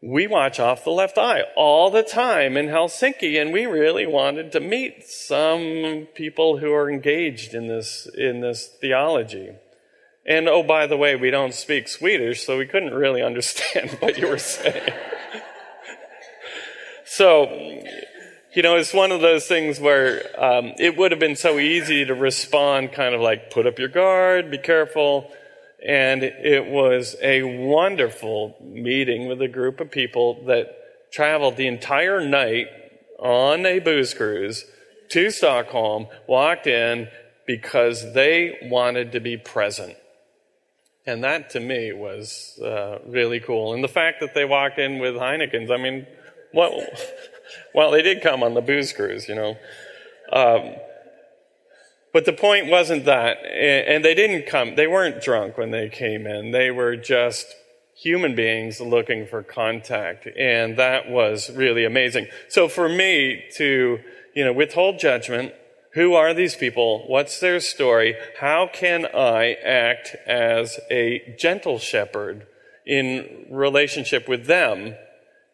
we 0.00 0.28
watch 0.28 0.60
off 0.60 0.84
the 0.84 0.90
left 0.90 1.18
eye 1.18 1.42
all 1.56 1.90
the 1.90 2.04
time 2.04 2.56
in 2.56 2.66
Helsinki, 2.66 3.40
and 3.40 3.52
we 3.52 3.66
really 3.66 4.06
wanted 4.06 4.52
to 4.52 4.60
meet 4.60 5.04
some 5.04 6.06
people 6.14 6.58
who 6.58 6.72
are 6.72 6.88
engaged 6.88 7.52
in 7.52 7.66
this, 7.66 8.08
in 8.16 8.40
this 8.40 8.68
theology. 8.80 9.50
And 10.24 10.48
oh, 10.48 10.62
by 10.62 10.86
the 10.86 10.96
way, 10.96 11.16
we 11.16 11.30
don't 11.30 11.54
speak 11.54 11.88
Swedish, 11.88 12.44
so 12.44 12.58
we 12.58 12.66
couldn't 12.66 12.94
really 12.94 13.22
understand 13.24 13.90
what 13.98 14.18
you 14.18 14.28
were 14.28 14.38
saying. 14.38 14.92
so, 17.04 17.46
you 18.54 18.62
know, 18.62 18.76
it's 18.76 18.94
one 18.94 19.10
of 19.10 19.20
those 19.20 19.46
things 19.46 19.80
where 19.80 20.22
um, 20.40 20.74
it 20.78 20.96
would 20.96 21.10
have 21.10 21.20
been 21.20 21.36
so 21.36 21.58
easy 21.58 22.04
to 22.04 22.14
respond 22.14 22.92
kind 22.92 23.16
of 23.16 23.20
like, 23.20 23.50
put 23.50 23.66
up 23.66 23.80
your 23.80 23.88
guard, 23.88 24.48
be 24.48 24.58
careful. 24.58 25.32
And 25.86 26.24
it 26.24 26.66
was 26.66 27.16
a 27.22 27.42
wonderful 27.42 28.56
meeting 28.60 29.28
with 29.28 29.40
a 29.40 29.48
group 29.48 29.80
of 29.80 29.90
people 29.90 30.44
that 30.46 31.12
traveled 31.12 31.56
the 31.56 31.66
entire 31.66 32.26
night 32.26 32.66
on 33.18 33.64
a 33.64 33.78
booze 33.78 34.14
cruise 34.14 34.64
to 35.10 35.30
Stockholm, 35.30 36.06
walked 36.26 36.66
in 36.66 37.08
because 37.46 38.12
they 38.12 38.58
wanted 38.62 39.12
to 39.12 39.20
be 39.20 39.36
present. 39.36 39.96
And 41.06 41.24
that 41.24 41.50
to 41.50 41.60
me 41.60 41.92
was 41.92 42.60
uh, 42.62 42.98
really 43.06 43.40
cool. 43.40 43.72
And 43.72 43.82
the 43.82 43.88
fact 43.88 44.20
that 44.20 44.34
they 44.34 44.44
walked 44.44 44.78
in 44.78 44.98
with 44.98 45.14
Heinekens, 45.14 45.70
I 45.70 45.82
mean, 45.82 46.06
well, 46.52 46.84
well, 47.74 47.90
they 47.90 48.02
did 48.02 48.20
come 48.20 48.42
on 48.42 48.54
the 48.54 48.60
booze 48.60 48.92
cruise, 48.92 49.28
you 49.28 49.34
know. 49.34 49.56
Um, 50.30 50.74
but 52.12 52.24
the 52.24 52.32
point 52.32 52.66
wasn't 52.68 53.04
that. 53.04 53.38
And 53.44 54.04
they 54.04 54.14
didn't 54.14 54.46
come, 54.46 54.74
they 54.74 54.86
weren't 54.86 55.22
drunk 55.22 55.58
when 55.58 55.70
they 55.70 55.88
came 55.88 56.26
in. 56.26 56.50
They 56.50 56.70
were 56.70 56.96
just 56.96 57.54
human 57.94 58.34
beings 58.34 58.80
looking 58.80 59.26
for 59.26 59.42
contact. 59.42 60.28
And 60.38 60.76
that 60.76 61.10
was 61.10 61.50
really 61.50 61.84
amazing. 61.84 62.28
So 62.48 62.68
for 62.68 62.88
me 62.88 63.44
to, 63.56 63.98
you 64.34 64.44
know, 64.44 64.52
withhold 64.52 64.98
judgment, 64.98 65.52
who 65.94 66.14
are 66.14 66.32
these 66.32 66.54
people? 66.54 67.04
What's 67.08 67.40
their 67.40 67.60
story? 67.60 68.14
How 68.40 68.68
can 68.72 69.06
I 69.06 69.54
act 69.64 70.14
as 70.26 70.78
a 70.90 71.34
gentle 71.38 71.78
shepherd 71.78 72.46
in 72.86 73.46
relationship 73.50 74.28
with 74.28 74.46
them 74.46 74.94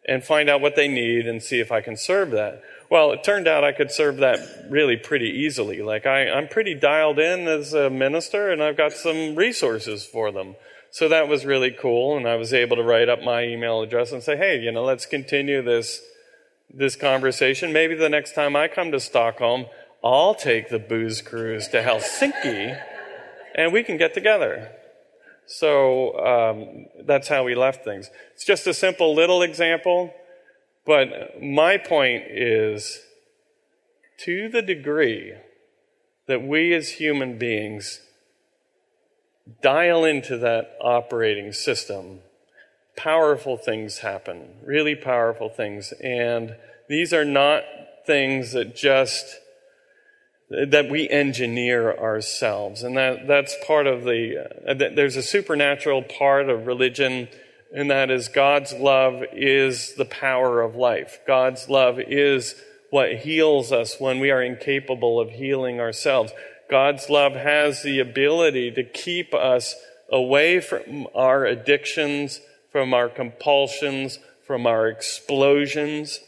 and 0.07 0.23
find 0.23 0.49
out 0.49 0.61
what 0.61 0.75
they 0.75 0.87
need 0.87 1.25
and 1.25 1.41
see 1.41 1.59
if 1.59 1.71
I 1.71 1.81
can 1.81 1.97
serve 1.97 2.31
that? 2.31 2.61
Well, 2.89 3.11
it 3.11 3.23
turned 3.23 3.47
out 3.47 3.63
I 3.63 3.71
could 3.71 3.91
serve 3.91 4.17
that 4.17 4.39
really 4.69 4.95
pretty 4.95 5.29
easily. 5.29 5.81
Like 5.81 6.05
I, 6.05 6.29
I'm 6.29 6.47
pretty 6.47 6.75
dialed 6.75 7.19
in 7.19 7.47
as 7.47 7.73
a 7.73 7.89
minister 7.89 8.51
and 8.51 8.61
I've 8.61 8.77
got 8.77 8.93
some 8.93 9.35
resources 9.35 10.05
for 10.05 10.31
them. 10.31 10.55
So 10.91 11.09
that 11.09 11.27
was 11.27 11.45
really 11.45 11.71
cool. 11.71 12.15
And 12.15 12.27
I 12.27 12.35
was 12.35 12.53
able 12.53 12.77
to 12.77 12.83
write 12.83 13.09
up 13.09 13.21
my 13.21 13.43
email 13.43 13.81
address 13.81 14.11
and 14.11 14.21
say, 14.23 14.37
hey, 14.37 14.59
you 14.59 14.71
know, 14.71 14.83
let's 14.83 15.05
continue 15.05 15.61
this, 15.61 16.01
this 16.73 16.95
conversation. 16.95 17.73
Maybe 17.73 17.95
the 17.95 18.09
next 18.09 18.33
time 18.33 18.55
I 18.55 18.67
come 18.67 18.91
to 18.91 18.99
Stockholm, 18.99 19.65
I'll 20.03 20.35
take 20.35 20.69
the 20.69 20.79
booze 20.79 21.21
cruise 21.21 21.67
to 21.69 21.81
Helsinki 21.81 22.79
and 23.55 23.73
we 23.73 23.83
can 23.83 23.97
get 23.97 24.13
together. 24.13 24.71
So 25.47 26.17
um, 26.19 26.85
that's 27.05 27.27
how 27.27 27.43
we 27.43 27.55
left 27.55 27.83
things. 27.83 28.09
It's 28.33 28.45
just 28.45 28.67
a 28.67 28.73
simple 28.73 29.15
little 29.15 29.41
example, 29.41 30.13
but 30.85 31.41
my 31.41 31.77
point 31.77 32.23
is 32.29 33.01
to 34.19 34.49
the 34.49 34.61
degree 34.61 35.33
that 36.27 36.41
we 36.41 36.73
as 36.73 36.89
human 36.91 37.37
beings 37.37 38.01
dial 39.61 40.05
into 40.05 40.37
that 40.37 40.75
operating 40.81 41.51
system, 41.53 42.19
powerful 42.95 43.57
things 43.57 43.99
happen, 43.99 44.55
really 44.63 44.95
powerful 44.95 45.49
things. 45.49 45.91
And 46.03 46.55
these 46.89 47.13
are 47.13 47.25
not 47.25 47.63
things 48.05 48.53
that 48.53 48.75
just 48.75 49.39
that 50.49 50.89
we 50.89 51.09
engineer 51.09 51.97
ourselves. 51.97 52.83
And 52.83 52.95
that, 52.97 53.27
that's 53.27 53.55
part 53.65 53.87
of 53.87 54.03
the, 54.03 54.47
uh, 54.67 54.73
there's 54.75 55.15
a 55.15 55.23
supernatural 55.23 56.03
part 56.03 56.49
of 56.49 56.67
religion, 56.67 57.27
and 57.75 57.91
that 57.91 58.09
is 58.09 58.27
God's 58.27 58.73
love 58.73 59.23
is 59.33 59.93
the 59.95 60.05
power 60.05 60.61
of 60.61 60.75
life. 60.75 61.19
God's 61.27 61.69
love 61.69 61.99
is 61.99 62.55
what 62.89 63.17
heals 63.17 63.71
us 63.71 63.99
when 63.99 64.19
we 64.19 64.31
are 64.31 64.41
incapable 64.41 65.19
of 65.19 65.29
healing 65.29 65.79
ourselves. 65.79 66.31
God's 66.69 67.09
love 67.09 67.33
has 67.33 67.83
the 67.83 67.99
ability 67.99 68.71
to 68.71 68.83
keep 68.83 69.33
us 69.33 69.75
away 70.09 70.59
from 70.59 71.07
our 71.13 71.45
addictions, 71.45 72.39
from 72.71 72.93
our 72.93 73.09
compulsions, 73.09 74.17
from 74.47 74.65
our 74.65 74.87
explosions 74.87 76.19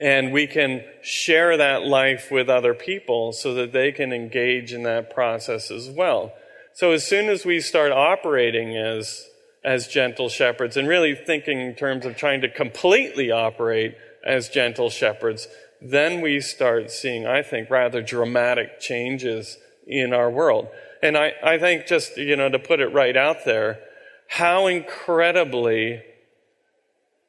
and 0.00 0.32
we 0.32 0.46
can 0.46 0.84
share 1.02 1.56
that 1.56 1.82
life 1.82 2.30
with 2.30 2.48
other 2.48 2.74
people 2.74 3.32
so 3.32 3.54
that 3.54 3.72
they 3.72 3.92
can 3.92 4.12
engage 4.12 4.72
in 4.72 4.84
that 4.84 5.12
process 5.12 5.70
as 5.70 5.88
well. 5.88 6.32
So 6.74 6.92
as 6.92 7.04
soon 7.04 7.28
as 7.28 7.44
we 7.44 7.60
start 7.60 7.90
operating 7.90 8.76
as, 8.76 9.27
as 9.68 9.86
gentle 9.86 10.30
shepherds 10.30 10.78
and 10.78 10.88
really 10.88 11.14
thinking 11.14 11.60
in 11.60 11.74
terms 11.74 12.06
of 12.06 12.16
trying 12.16 12.40
to 12.40 12.48
completely 12.48 13.30
operate 13.30 13.94
as 14.24 14.48
gentle 14.48 14.88
shepherds, 14.88 15.46
then 15.82 16.22
we 16.22 16.40
start 16.40 16.90
seeing, 16.90 17.26
I 17.26 17.42
think, 17.42 17.68
rather 17.68 18.00
dramatic 18.00 18.80
changes 18.80 19.58
in 19.86 20.14
our 20.14 20.30
world. 20.30 20.68
And 21.02 21.18
I, 21.18 21.34
I 21.44 21.58
think 21.58 21.86
just, 21.86 22.16
you 22.16 22.34
know, 22.34 22.48
to 22.48 22.58
put 22.58 22.80
it 22.80 22.94
right 22.94 23.14
out 23.14 23.44
there, 23.44 23.80
how 24.28 24.68
incredibly 24.68 26.02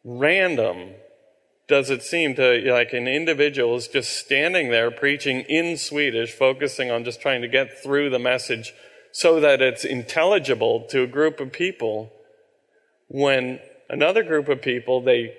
random 0.06 0.92
does 1.68 1.90
it 1.90 2.02
seem 2.02 2.36
to 2.36 2.72
like 2.72 2.94
an 2.94 3.06
individual 3.06 3.76
is 3.76 3.90
just 3.90 4.16
standing 4.18 4.70
there 4.70 4.90
preaching 4.90 5.42
in 5.42 5.76
Swedish, 5.76 6.32
focusing 6.32 6.90
on 6.90 7.04
just 7.04 7.22
trying 7.22 7.42
to 7.42 7.50
get 7.50 7.84
through 7.84 8.10
the 8.10 8.18
message 8.18 8.74
so 9.12 9.42
that 9.42 9.62
it's 9.62 9.84
intelligible 9.84 10.86
to 10.90 11.04
a 11.04 11.08
group 11.08 11.42
of 11.42 11.52
people 11.52 12.14
when 13.10 13.60
another 13.90 14.24
group 14.24 14.48
of 14.48 14.62
people 14.62 15.02
they 15.02 15.36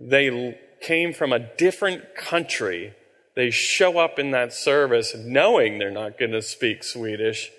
they 0.00 0.58
came 0.80 1.12
from 1.12 1.32
a 1.32 1.38
different 1.38 2.14
country 2.16 2.94
they 3.36 3.50
show 3.50 3.98
up 3.98 4.18
in 4.18 4.30
that 4.30 4.52
service 4.52 5.14
knowing 5.14 5.78
they're 5.78 5.90
not 5.90 6.18
going 6.18 6.32
to 6.32 6.42
speak 6.42 6.82
Swedish 6.82 7.50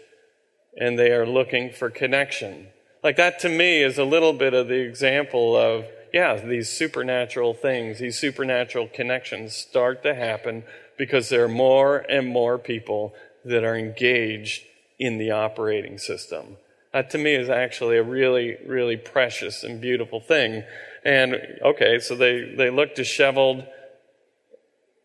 and 0.76 0.98
they 0.98 1.12
are 1.12 1.26
looking 1.26 1.72
for 1.72 1.90
connection 1.90 2.68
like 3.04 3.18
that 3.18 3.40
to 3.40 3.50
me 3.50 3.84
is 3.84 3.98
a 3.98 4.04
little 4.04 4.34
bit 4.34 4.54
of 4.54 4.68
the 4.68 4.80
example 4.80 5.56
of 5.56 5.86
yeah, 6.14 6.36
these 6.36 6.70
supernatural 6.70 7.54
things, 7.54 8.00
these 8.00 8.20
supernatural 8.20 8.88
connections 8.88 9.56
start 9.56 10.04
to 10.04 10.14
happen 10.14 10.64
because 10.98 11.30
there 11.30 11.46
are 11.46 11.50
more 11.50 11.98
and 12.10 12.28
more 12.28 12.58
people 12.58 13.14
that 13.46 13.64
are 13.64 13.78
engaged 13.78 14.64
in 15.00 15.18
the 15.18 15.32
operating 15.32 15.98
system. 15.98 16.58
That 16.94 17.10
to 17.12 17.18
me 17.18 17.36
is 17.36 17.50
actually 17.50 17.98
a 17.98 18.04
really, 18.04 18.58
really 18.66 18.98
precious 18.98 19.64
and 19.64 19.80
beautiful 19.80 20.20
thing. 20.20 20.64
And 21.06 21.36
okay, 21.64 22.00
so 22.00 22.16
they, 22.16 22.54
they 22.56 22.70
look 22.70 22.96
disheveled 22.96 23.66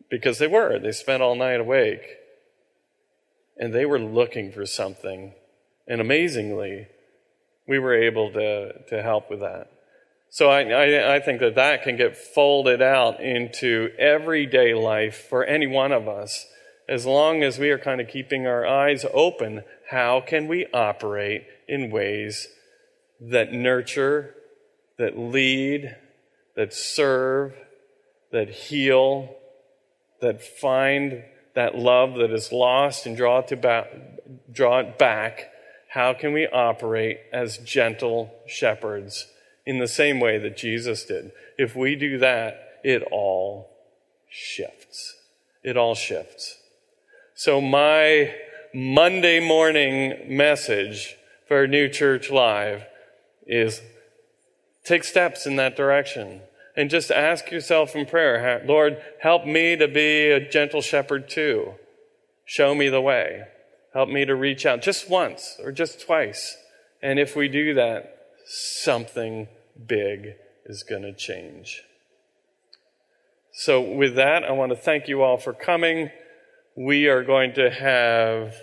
because 0.09 0.37
they 0.37 0.47
were. 0.47 0.79
They 0.79 0.91
spent 0.91 1.23
all 1.23 1.35
night 1.35 1.59
awake. 1.59 2.17
And 3.57 3.73
they 3.73 3.85
were 3.85 3.99
looking 3.99 4.51
for 4.51 4.65
something. 4.65 5.33
And 5.87 6.01
amazingly, 6.01 6.87
we 7.67 7.79
were 7.79 7.95
able 7.95 8.31
to, 8.33 8.83
to 8.89 9.01
help 9.01 9.29
with 9.29 9.39
that. 9.39 9.71
So 10.29 10.49
I, 10.49 10.63
I, 10.63 11.15
I, 11.15 11.19
think 11.19 11.39
that 11.39 11.55
that 11.55 11.83
can 11.83 11.95
get 11.95 12.17
folded 12.17 12.81
out 12.81 13.21
into 13.21 13.89
everyday 13.97 14.73
life 14.73 15.25
for 15.29 15.45
any 15.45 15.67
one 15.67 15.93
of 15.93 16.07
us. 16.07 16.45
As 16.87 17.05
long 17.05 17.43
as 17.43 17.57
we 17.57 17.69
are 17.69 17.79
kind 17.79 18.01
of 18.01 18.09
keeping 18.09 18.45
our 18.45 18.67
eyes 18.67 19.05
open, 19.13 19.63
how 19.89 20.21
can 20.21 20.47
we 20.47 20.65
operate 20.73 21.45
in 21.67 21.91
ways 21.91 22.47
that 23.19 23.51
nurture, 23.51 24.35
that 24.97 25.17
lead, 25.17 25.95
that 26.55 26.73
serve, 26.73 27.53
that 28.31 28.49
heal, 28.49 29.35
that 30.21 30.41
find 30.41 31.23
that 31.55 31.75
love 31.75 32.15
that 32.15 32.31
is 32.31 32.51
lost 32.51 33.05
and 33.05 33.17
draw 33.17 33.39
it, 33.39 33.61
ba- 33.61 33.87
draw 34.51 34.79
it 34.79 34.97
back? 34.97 35.51
How 35.89 36.13
can 36.13 36.33
we 36.33 36.47
operate 36.47 37.19
as 37.31 37.57
gentle 37.57 38.33
shepherds? 38.45 39.27
in 39.67 39.79
the 39.79 39.87
same 39.87 40.21
way 40.21 40.37
that 40.39 40.55
Jesus 40.55 41.03
did. 41.03 41.33
If 41.57 41.75
we 41.75 41.95
do 41.95 42.17
that, 42.19 42.79
it 42.85 43.03
all 43.11 43.69
shifts. 44.29 45.15
It 45.61 45.75
all 45.75 45.93
shifts. 45.93 46.57
So 47.35 47.59
my 47.59 48.33
Monday 48.73 49.41
morning 49.41 50.37
message 50.37 51.17
for 51.47 51.67
New 51.67 51.87
Church 51.89 52.29
Live 52.29 52.83
is 53.45 53.81
take 54.83 55.03
steps 55.03 55.45
in 55.45 55.55
that 55.55 55.75
direction 55.75 56.41
and 56.75 56.89
just 56.89 57.09
ask 57.09 57.49
yourself 57.51 57.95
in 57.95 58.05
prayer, 58.05 58.61
Lord, 58.65 59.01
help 59.21 59.45
me 59.45 59.75
to 59.75 59.87
be 59.87 60.29
a 60.29 60.47
gentle 60.47 60.81
shepherd 60.81 61.29
too. 61.29 61.73
Show 62.45 62.75
me 62.75 62.87
the 62.89 63.01
way. 63.01 63.43
Help 63.93 64.09
me 64.09 64.25
to 64.25 64.35
reach 64.35 64.65
out 64.65 64.81
just 64.81 65.09
once 65.09 65.57
or 65.63 65.71
just 65.71 65.99
twice. 65.99 66.55
And 67.01 67.19
if 67.19 67.35
we 67.35 67.47
do 67.47 67.73
that, 67.73 68.17
something 68.45 69.47
big 69.87 70.35
is 70.65 70.83
going 70.83 71.01
to 71.01 71.13
change. 71.13 71.83
So, 73.53 73.81
with 73.81 74.15
that, 74.15 74.43
I 74.43 74.51
want 74.51 74.71
to 74.71 74.75
thank 74.75 75.07
you 75.07 75.23
all 75.23 75.37
for 75.37 75.51
coming. 75.51 76.11
We 76.75 77.07
are 77.07 77.23
going 77.23 77.53
to 77.55 77.71
have 77.71 78.53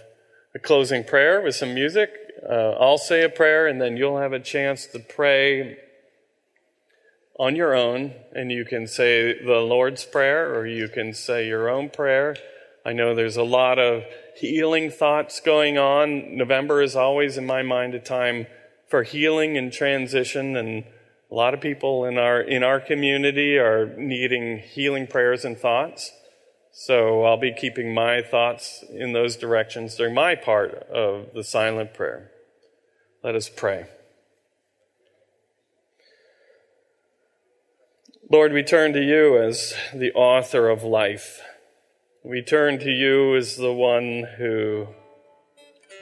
a 0.55 0.61
closing 0.61 1.03
prayer 1.03 1.41
with 1.41 1.57
some 1.57 1.75
music. 1.75 2.11
Uh, 2.49 2.77
I'll 2.79 2.99
say 2.99 3.23
a 3.23 3.29
prayer, 3.29 3.67
and 3.67 3.81
then 3.81 3.97
you'll 3.97 4.19
have 4.19 4.33
a 4.33 4.41
chance 4.41 4.87
to 4.87 4.99
pray 4.99 5.79
on 7.39 7.57
your 7.57 7.75
own. 7.75 8.13
And 8.33 8.53
you 8.53 8.65
can 8.65 8.87
say 8.87 9.43
the 9.43 9.61
Lord's 9.61 10.05
Prayer, 10.05 10.55
or 10.55 10.67
you 10.67 10.89
can 10.89 11.15
say 11.15 11.47
your 11.49 11.69
own 11.69 11.91
prayer. 11.91 12.37
I 12.85 12.93
know 12.93 13.15
there's 13.15 13.39
a 13.39 13.43
lot 13.43 13.79
of 13.79 14.05
healing 14.37 14.91
thoughts 14.91 15.41
going 15.41 15.79
on. 15.79 16.37
November 16.37 16.83
is 16.83 16.95
always, 16.95 17.39
in 17.39 17.47
my 17.47 17.63
mind, 17.63 17.95
a 17.95 17.99
time 17.99 18.47
for 18.89 19.03
healing 19.03 19.57
and 19.57 19.73
transition 19.73 20.55
and 20.57 20.85
A 21.31 21.35
lot 21.35 21.53
of 21.53 21.61
people 21.61 22.05
in 22.05 22.17
our, 22.17 22.41
in 22.41 22.63
our 22.63 22.79
community 22.79 23.59
are 23.59 23.87
needing 23.97 24.59
healing 24.59 25.09
prayers 25.09 25.45
and 25.45 25.59
thoughts. 25.59 26.13
So 26.71 27.25
I'll 27.25 27.41
be 27.41 27.53
keeping 27.53 27.93
my 27.93 28.23
thoughts 28.23 28.85
in 28.89 29.13
those 29.13 29.35
directions 29.35 29.97
during 29.97 30.15
my 30.15 30.37
part 30.37 30.75
of 30.75 31.35
the 31.35 31.43
silent 31.43 31.93
prayer. 31.93 32.31
Let 33.25 33.37
us 33.37 33.49
pray. 33.49 33.87
Lord, 38.31 38.53
we 38.53 38.63
turn 38.63 38.93
to 38.93 39.03
you 39.03 39.43
as 39.43 39.73
the 39.95 40.13
author 40.13 40.69
of 40.69 40.83
life. 40.83 41.41
We 42.23 42.43
turn 42.43 42.79
to 42.81 42.91
you 42.91 43.35
as 43.35 43.57
the 43.57 43.73
one 43.73 44.29
who 44.37 44.89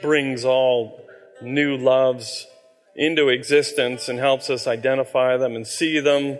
brings 0.01 0.43
all 0.43 1.01
new 1.41 1.77
loves 1.77 2.45
into 2.93 3.29
existence 3.29 4.09
and 4.09 4.19
helps 4.19 4.49
us 4.49 4.67
identify 4.67 5.37
them 5.37 5.55
and 5.55 5.65
see 5.65 6.01
them. 6.01 6.39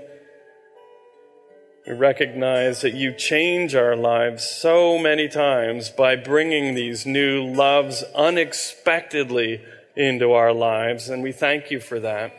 We 1.88 1.94
recognize 1.94 2.82
that 2.82 2.94
you 2.94 3.14
change 3.14 3.74
our 3.74 3.96
lives 3.96 4.50
so 4.50 4.98
many 4.98 5.30
times 5.30 5.90
by 5.90 6.18
bringing 6.18 6.76
these 6.76 7.06
new 7.06 7.42
loves 7.42 8.04
unexpectedly 8.14 9.62
into 9.96 10.32
our 10.32 10.54
lives, 10.54 11.10
and 11.10 11.22
we 11.22 11.32
thank 11.32 11.72
you 11.72 11.80
for 11.80 12.00
that. 12.00 12.34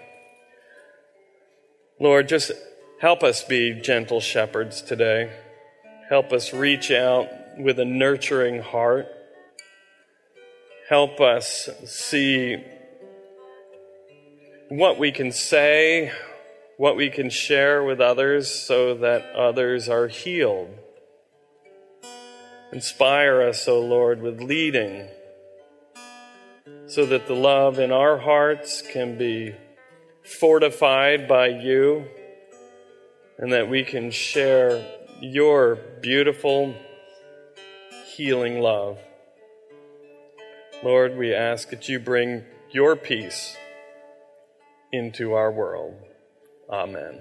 Lord, 2.00 2.28
just 2.28 2.50
help 3.00 3.22
us 3.22 3.44
be 3.44 3.80
gentle 3.80 4.20
shepherds 4.20 4.82
today. 4.82 5.32
Help 6.08 6.32
us 6.32 6.52
reach 6.52 6.90
out 6.90 7.28
with 7.58 7.78
a 7.78 7.84
nurturing 7.84 8.60
heart. 8.60 9.06
Help 10.88 11.20
us 11.20 11.68
see 11.86 12.62
what 14.68 14.98
we 14.98 15.12
can 15.12 15.30
say, 15.30 16.12
what 16.76 16.96
we 16.96 17.08
can 17.08 17.30
share 17.30 17.84
with 17.84 18.00
others 18.00 18.50
so 18.50 18.94
that 18.94 19.34
others 19.34 19.88
are 19.88 20.08
healed. 20.08 20.68
Inspire 22.72 23.40
us, 23.40 23.68
O 23.68 23.80
Lord, 23.80 24.20
with 24.20 24.42
leading 24.42 25.08
so 26.86 27.06
that 27.06 27.26
the 27.26 27.34
love 27.34 27.78
in 27.78 27.90
our 27.90 28.18
hearts 28.18 28.82
can 28.82 29.16
be 29.16 29.54
fortified 30.22 31.26
by 31.26 31.48
you 31.48 32.06
and 33.38 33.52
that 33.52 33.68
we 33.68 33.82
can 33.82 34.10
share 34.10 34.84
your 35.20 35.76
beautiful, 36.00 36.74
healing 38.14 38.60
love. 38.60 38.98
Lord, 40.82 41.16
we 41.16 41.34
ask 41.34 41.70
that 41.70 41.88
you 41.88 41.98
bring 41.98 42.44
your 42.70 42.96
peace 42.96 43.56
into 44.92 45.32
our 45.32 45.50
world. 45.50 45.94
Amen. 46.70 47.20